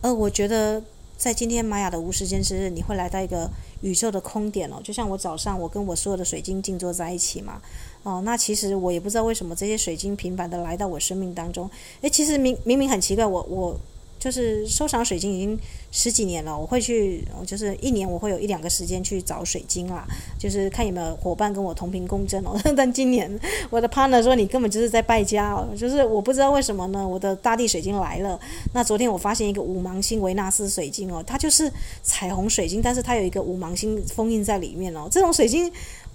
[0.00, 0.82] 呃，我觉得
[1.16, 3.48] 在今天玛雅的无时间之日，你会来到一个
[3.82, 7.60] 宇宙的空点哦，就像我早上我跟我所有的水晶静坐在一起嘛。
[8.02, 11.70] 哦，那其实我也不知道为什么这些水晶频繁的来到我生命当中。
[12.00, 13.78] 诶，其实明明明很奇怪，我我。
[14.22, 15.58] 就是收藏水晶已经
[15.90, 20.06] 十几年了，我会去，就是一年我会有一两个时间去找水晶啦，
[20.38, 22.56] 就是看有没有伙伴跟我同频共振哦。
[22.76, 23.28] 但今年
[23.68, 28.38] 我的 partner 说，你根本就是在败家哦，就是我不知道为什么呢，我的大地水晶来了。
[28.72, 31.68] 那昨天我发现一个五芒星维纳斯水晶哦，它就是
[32.04, 35.68] 彩虹水晶，但是它有一个五芒星封印在里面哦，这种水晶。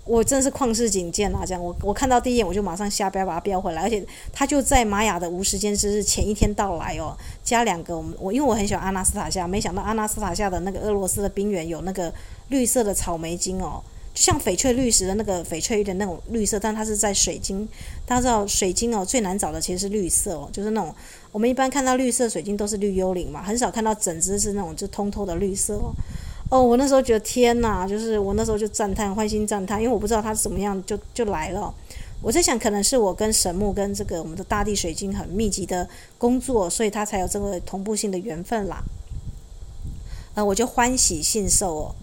[0.07, 1.43] 我真是旷世警戒啊！
[1.45, 7.15] 这样，我我看到第一眼我就马上下标把它标回来，而且它就在玛雅的无时间之日前一天到来哦。
[7.43, 12.13] 加两个，我们我因为我很喜欢阿纳斯塔夏，没想到阿纳斯塔夏的那个俄罗斯的冰原有那个
[12.47, 13.83] 绿色的草莓晶哦，
[14.13, 17.67] 就像翡翠绿石的那个翡翠的那种绿色，但它是在水晶。
[18.05, 20.95] 大家知道水晶哦，最难找的其实是绿色哦，就是那种
[21.31, 25.91] 我们一般看到绿色水晶都是绿幽灵嘛，很少看到整只是那种就通透的绿色哦。
[26.49, 31.73] 哦，我那时候觉得天哪，就是我那时候就赞叹，欢欣赞叹，因为我不知道它是怎么样就就来了。
[32.21, 35.87] 我在想，可能是我跟神木跟这个我们的大地水晶很密集的
[36.17, 38.81] 工作，所以他才有这个同步性的缘分啦。
[40.35, 41.95] 呃，我就欢喜信受哦，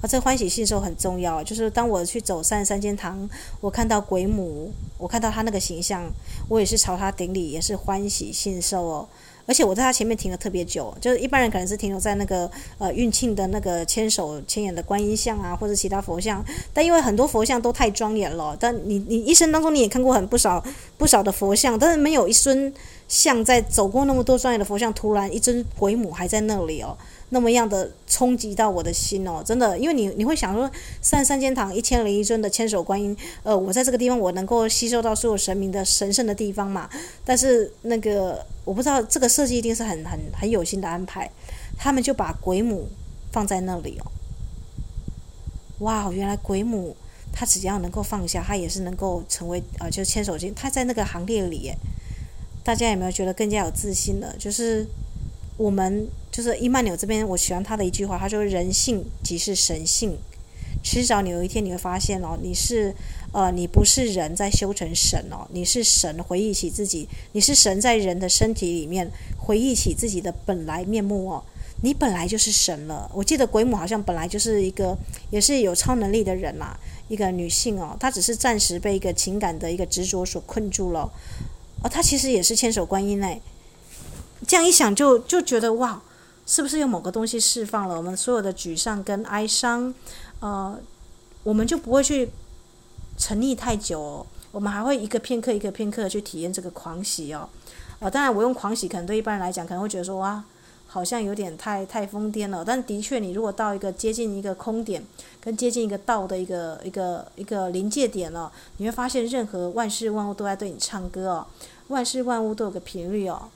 [0.00, 3.28] 啊，这欢喜信受很重要，就是当我去走三十三间堂，
[3.60, 6.08] 我看到鬼母，我看到他那个形象，
[6.48, 9.08] 我也是朝他顶礼，也是欢喜信受哦。
[9.46, 20.62] 而且我在他前面停了特别久，就是一般人可能是停留在那个呃运庆的那个千手千眼的观音像啊，或者其他佛像，但因为很多佛像都太庄严了，但你你一生当中你也看过很不少
[20.96, 22.72] 不少的佛像，但是没有一尊
[23.08, 26.96] 像在走过那么多庄严的佛像，突然一尊鬼母还在那里哦。
[27.34, 30.70] 那么样的冲击到我的心哦，真的，因为你你会想说，
[31.00, 36.90] 三三间堂一千零一尊的千手观音，呃，我在这个地方我能够吸收到所有神明的神圣的地方嘛？
[37.24, 41.30] 但是那个我不知道这个设计一定是很很很有心的安排，
[41.78, 42.86] 他们就把鬼母
[43.32, 44.12] 放在那里哦。
[45.78, 46.94] 哇，原来鬼母
[47.32, 51.74] 他只要能够放下，他也是能够成为啊、呃，就是千手观，他在那个行列里耶。
[52.62, 54.36] 大家有没有觉得更加有自信了？
[54.38, 54.86] 就是
[55.56, 60.16] 我们，就是伊曼纽这边，我喜欢他的一句话，他说：“人性即是神性，
[60.82, 62.94] 迟早你有一天你会发现哦，你是
[63.32, 71.44] 呃，你不是人在修成神哦，你是神回忆起自己，你是神在人的身体里面回忆起自己的本来面目哦，
[71.82, 73.10] 你本来就是神了。
[73.14, 74.96] 我记得鬼母好像本来就是一个
[75.28, 76.74] 也是有超能力的人啦，
[77.08, 81.12] 一个女性哦，她只是暂时被一个情感的一个执着所困住了。”
[81.84, 83.42] 哦，她其实也是千手观音嘞。
[84.48, 86.02] 这样一想，就就觉得哇，
[86.52, 89.94] 是不是有某个东西释放了我们所有的沮丧跟哀伤？
[90.40, 90.78] 呃，
[91.44, 92.28] 我们就不会去
[93.16, 97.48] 沉溺太久，我们还会一个片刻一个片刻去体验这个狂喜哦。
[98.00, 100.44] 呃，当然我用狂喜，可能对一般人来讲，可能会觉得说哇。
[100.88, 105.02] 好像有点太太疯癫了，但的确，你如果到一个接近一个空点，
[105.40, 111.46] 跟接近一个道的一个一个一个临界点了，你会发现任何万事万物都在对你唱歌哦，
[111.88, 113.48] 万事万物都有个频率哦，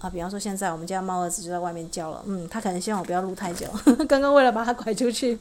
[0.00, 3.66] 啊，比方说现在我们家猫儿子就在外面叫了，嗯，他可能希望我不要录太久，
[4.08, 5.38] 刚刚为了把它拐出去，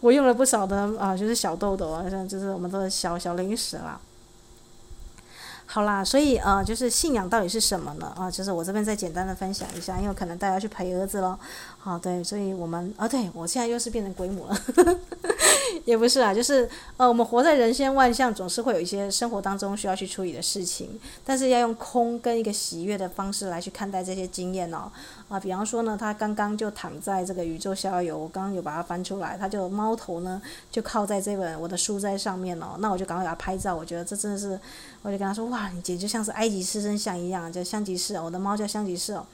[0.00, 4.00] 我用了不少的啊，就是小豆豆啊，像就是我们的小小零食啦。
[5.72, 8.12] 好啦，所以呃，就是信仰到底是什么呢？
[8.16, 11.38] 啊，就是我这边再简单的分享一下，因为可能大家去陪儿子咯。
[11.78, 14.60] 好，对，所以我们啊，对我现在又是变成鬼母了。
[15.84, 24.90] 也不是啊，就是呃，我们活在人间万象，总是会有一些生活当中需要去处理的事情，但是要用空跟一个喜悦的方式来去看待这些经验哦。
[25.30, 34.58] 啊，比方说呢，他刚刚就躺在这个宇宙逍遥游，我刚刚有把它翻出来，他就猫头呢就靠在这本我的书斋上面哦，那我就赶快给他拍照，我觉得这真的是，
[35.02, 39.24] 我就跟他说，哇，你简直像是埃及狮身像一样，叫香吉士，我的猫叫香吉士哦。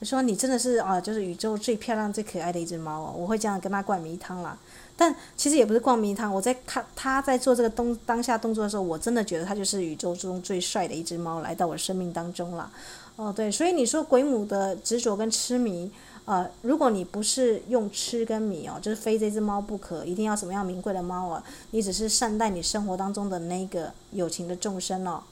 [0.00, 3.14] 我说你真的是啊，就是宇宙最漂亮、最可爱的一只猫哦！
[3.16, 4.58] 我会这样跟他灌迷汤啦。
[4.96, 12.68] 但其实也不是灌迷汤，我在看他在做这个动当下动作的时候，我真的觉得他就是宇宙中最帅的一只猫来到我生命当中了。
[13.16, 15.90] 哦，对，所以你说鬼母的执着跟痴迷，
[16.24, 21.44] 呃，如果你不是用痴跟迷哦，就是非这只猫不可，一定要什么样名贵的猫啊？
[21.70, 25.22] 你只是善待你生活当中的那个友情的众生哦。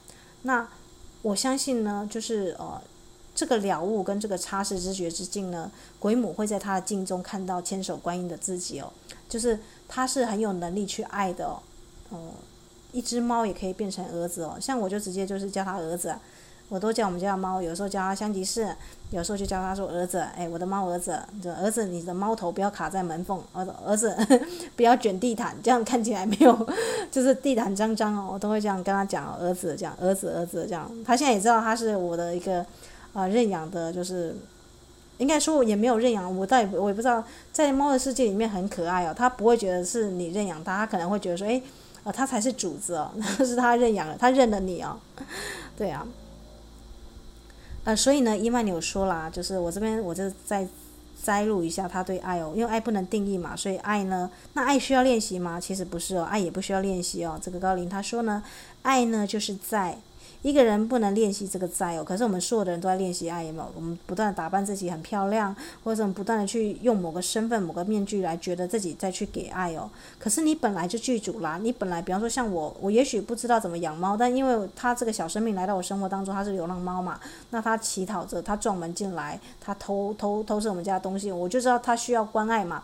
[0.43, 0.68] 那
[1.22, 2.81] 我相信呢，就是呃。
[3.33, 5.70] 这个了悟跟这个差事知觉之境呢，
[6.01, 8.93] 鬼母会在他的境中看到千手观音的自己哦，
[9.28, 9.59] 就是
[9.89, 11.62] 他是很有能力去爱的哦，
[12.11, 12.33] 嗯，
[12.93, 16.14] 一只猫也可以变成儿子哦，像我就直接就是叫他儿子，
[16.70, 18.74] 我都叫我们家的猫，有时候叫他香吉士，
[19.10, 24.16] 有时候就叫他说儿子，哎，我的猫儿子，这儿子你的猫头不要卡在门缝，儿子儿子
[24.74, 26.68] 不要卷地毯，这样看起来没有，
[27.12, 32.64] 就是地毯脏脏哦，我都会这样跟他讲儿子这样，儿子儿子这样，他现在也知道他是我的一个。
[33.12, 34.32] 啊，认养的就是，
[35.18, 41.60] 应该说也没有认养，我倒也我也不知道，在猫的世界里面很可爱哦，他不会觉得是你认养他，他可能会觉得说，哎，
[42.04, 44.96] 呃，他才是主子哦，那 是他认养了，他认了你哦，
[45.76, 46.06] 对啊，
[47.85, 50.66] 呃，所以呢，伊曼纽说啦，就是我这边我就再
[51.22, 55.61] 摘录一下他对爱哦，因为爱不能定义嘛，所以爱呢，那爱需要练习吗？
[55.61, 58.43] 其实不是哦，爱也不需要练习哦，这个高林他说呢，
[58.83, 59.99] 爱呢就是在。
[60.43, 63.72] 一个人不能练习这个在哦，可是我们所有的人都在练习爱，有没有？
[63.76, 69.91] 我们不断的打扮自己很漂亮，或者我们不断的去用某个身份、某个面具来觉得自己再去给爱哦。
[70.18, 77.20] 可是你本来就具足啦，你本来，比方说像我，我也许不知道怎么养猫，但因为它这个小生命来到我生活当中，它是流浪猫嘛，
[77.51, 82.82] 那它乞讨着，它撞门进来，它偷偷偷吃我们家的东西，我就知道它需要关爱嘛。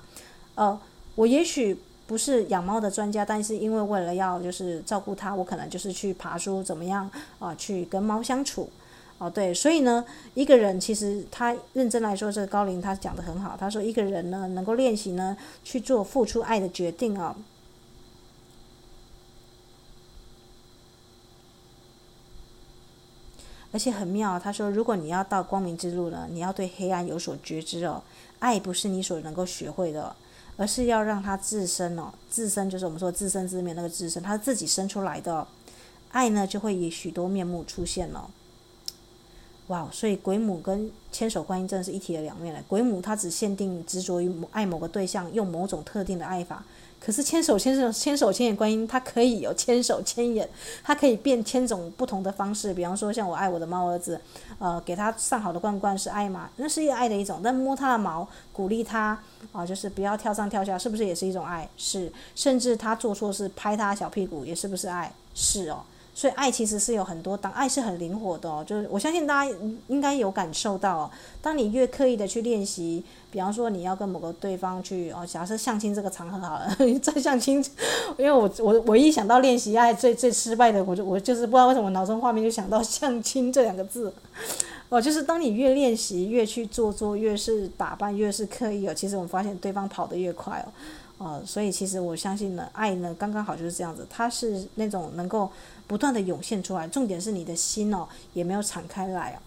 [0.57, 0.79] 呃，
[1.15, 1.79] 我也许。
[2.07, 8.71] 不是养猫的专家，但是因为为了要就是照顾它，我可能就是去爬书怎么样啊、去跟猫相处，
[9.19, 10.05] 哦、对，所以呢，
[10.35, 17.43] 一个人其实他认真来说，这个高龄他讲的很好，他说一个人呢能够练习呢去做付出爱的决定啊、哦，
[23.73, 28.01] 而且很妙，他说如果你要到光明之路呢，你要对黑暗有所觉知哦，
[28.39, 30.15] 爱不是你所能够学会的。
[30.57, 35.47] 而是要让他自身哦，自身就是我们说自生自灭那个自身，他自己生出来的、
[36.13, 38.31] 爱呢，就会以许多面目出现了、哦。
[39.69, 42.63] 哇，所以鬼母跟千手观音真的是一体的两面了。
[42.69, 46.65] 鬼母她只限定执着于爱某个对象，用某种特定的爱法。
[47.07, 50.49] 可是千手千手千手千眼观音，它可以有千手千眼，
[50.83, 52.75] 它可以变千种不同的方式。
[52.75, 54.21] 比方说，像我爱我的猫儿子，
[54.59, 56.51] 呃，给他上好的罐罐是爱嘛？
[56.57, 57.41] 那是一个爱的一种。
[57.45, 59.11] 但摸他的毛，鼓励他
[59.53, 61.69] 啊、呃，就是不要跳上跳下，是不是也是一种爱？
[61.77, 62.13] 是。
[62.35, 65.13] 甚至他做错事，拍他小屁股，也是不是爱？
[65.33, 65.85] 是哦。
[66.17, 68.65] 所以爱其实是有很多，当爱是很灵活的哦。
[68.67, 69.55] 就是我相信大家
[69.89, 71.11] 应该有感受到，
[71.43, 77.63] 当你越刻意的去练习，比方说你要跟某个对方去哦，假设相亲这个场合好了， 在相亲，
[78.17, 84.11] 因为我我我一想到练习爱最最失败的，我就我就是不知道为什么脑中画面就想到相亲这两个字，
[84.89, 90.73] 哦，就是当你越练习越去做做，越是打扮越是刻意哦，其实我们发现对方跑得越快哦。
[91.19, 95.51] 呃，所以其实我相信呢，爱呢刚刚好就是这样子，它是那种能够
[95.87, 99.43] 不断的涌现出来，重点是你的心哦也没有敞开来啊。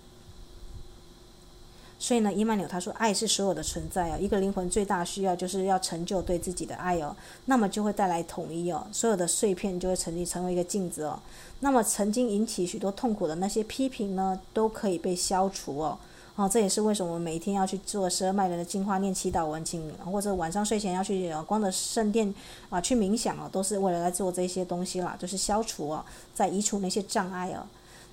[2.02, 7.14] 所以呢，伊曼纽他说，爱是所有的存在啊，一个灵魂最大需要就是要成就对自己的爱哦，
[7.46, 11.20] 那么就会带来统一哦，所有的碎片就会成立成为一个镜子哦，
[11.60, 16.00] 那么曾经引起许多痛苦的那些批评呢，都可以被消除哦。
[16.40, 22.34] 哦，这也是为什么我们每天要去做十二脉轮的净化、念祈祷文，请或者晚上睡前要去光的圣殿
[22.70, 27.68] 啊去冥想哦，都是为了来做这些东西啦，就是消除哦，在移除那些障碍哦。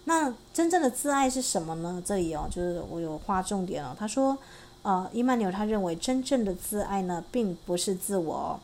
[0.06, 2.02] 那真正的自爱是什么呢？
[2.04, 3.94] 这里哦，就是我有划重点哦。
[3.96, 4.36] 他说，
[4.82, 8.58] 呃，伊曼纽他认为真正的自爱呢，并不是自我，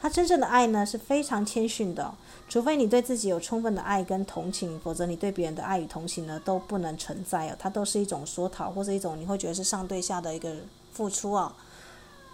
[0.00, 2.14] 他真正的爱呢是非常谦逊的。
[2.48, 7.56] 除非你对自己有充分的爱跟同情，否则你对别人的爱与同情呢都不能存在哦。
[7.58, 10.54] 它都是一种说讨，或者一种你会觉得是上对下的一个
[10.92, 11.52] 付出哦。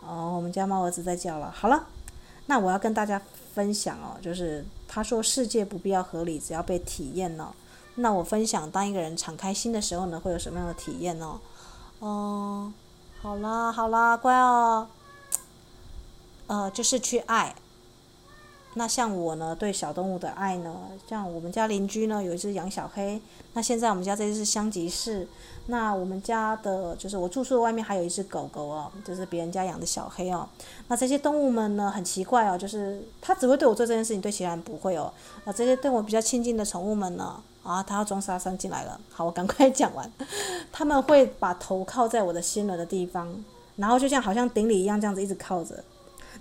[0.07, 1.51] 哦，我们家猫儿子在叫了。
[1.51, 1.87] 好了，
[2.47, 3.21] 那我要跟大家
[3.55, 7.53] 分享哦，就是他说世界不必要合理，只要被体验呢。
[7.97, 11.41] 那我分享，当一个人敞开心的时候呢，会有什么样的体验呢？
[11.99, 12.73] 哦，
[13.21, 14.87] 好啦好啦，乖哦。
[16.47, 17.55] 呃，就是去爱。
[18.77, 20.75] 那像我呢，对小动物的爱呢，
[21.09, 23.21] 像我们家邻居呢，有一只养小黑。
[23.53, 25.29] 那现在我们家这只是香吉士。
[25.67, 30.47] 那我们家的，就是我住宿的外面还有一只狗狗哦，就是别人家养的小黑哦。
[30.89, 35.11] 那这些动物们呢，很奇怪哦，就是它只会对我做这件事情，对其他人不会哦。
[35.45, 39.01] 啊，这些对我比较亲近的宠物们呢，啊，它要装沙僧进来了。
[39.09, 40.11] 好，我赶快 讲完。
[40.73, 43.33] 他们会把头靠在我的心轮的地方，
[43.77, 45.83] 然后就像好像顶礼一样，这样子一直靠着，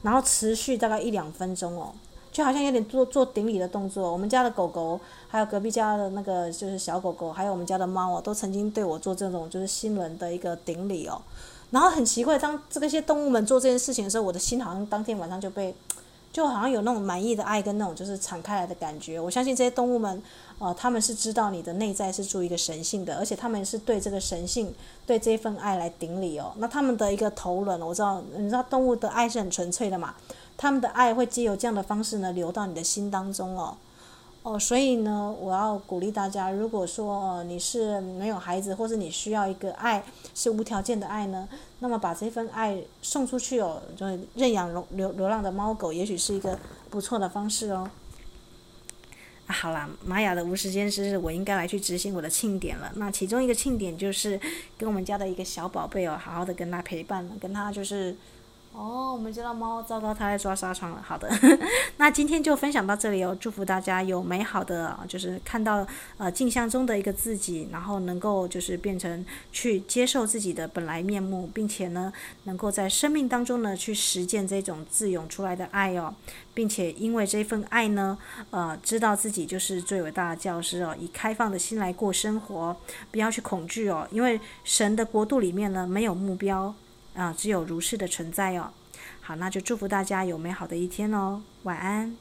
[0.04, 1.92] 然后持续大概一两分钟哦。
[2.32, 4.12] 就好像有点做做顶礼的动作。
[4.12, 11.22] 我们家的狗狗，还有隔壁家的那个就是小狗狗，还有我们家的猫哦，都曾经对我做这种就是新轮的一个顶礼哦。
[11.70, 15.76] 然后很奇怪，当这些动物们做这件事情的时候，我的心好像当天晚上就被，
[16.34, 19.20] 就好像有那种满意的爱跟那种就是敞开来的感觉。
[19.20, 20.22] 我相信这些动物们，
[20.58, 24.74] 呃，他们是知道你的内在是住一个神性的，而且他们是对这个神性
[25.06, 26.52] 对这份爱来顶礼哦。
[26.58, 30.16] 那他们的一个头轮，我知道，你知道动物的爱是很纯粹的嘛。
[30.58, 33.78] 他们的爱会借由这样的方式呢，流到你的心当中哦，
[34.44, 40.04] 哦，所以呢，我要鼓励大家，如果说哦，你是没有孩子，或是你需要一个爱
[40.36, 41.48] 是无条件的爱呢，
[41.80, 47.90] 那么把这份爱送出去哦，就认养流流流浪的猫狗，也许是一个不错的方式哦。
[49.48, 52.92] 好啦，玛雅的无时间之日，我应该来去执行我的庆典了。
[52.98, 54.38] 那其中一个庆典就是
[54.78, 58.14] 跟我们家的一个小宝贝哦，好好的跟他陪伴，跟他就是。
[58.76, 61.02] 哦，我们家的猫，糟糕，它在抓纱窗了。
[61.06, 61.30] 好的，
[61.98, 63.38] 那今天就分享到这里哦。
[63.40, 65.86] 祝福大家有美好的，就是看到
[66.18, 72.12] 呃镜像中的一个自己，然后能够就是变成去接受自己的本来面目，并且呢，
[72.46, 76.12] 能够在生命当中呢去实践这种自涌出来的爱哦，
[76.56, 78.18] 并且因为这份爱呢，
[78.50, 82.76] 呃，知道自己就是最伟大的教师哦，以开放的心来过生活，
[83.12, 86.74] 不要去恐惧哦，因为神的国度里面呢没有目标。
[87.14, 88.72] 啊，只有如是的存在哦。
[89.22, 91.42] 好，那就祝福大家有美好的一天哦。
[91.64, 92.16] 晚安。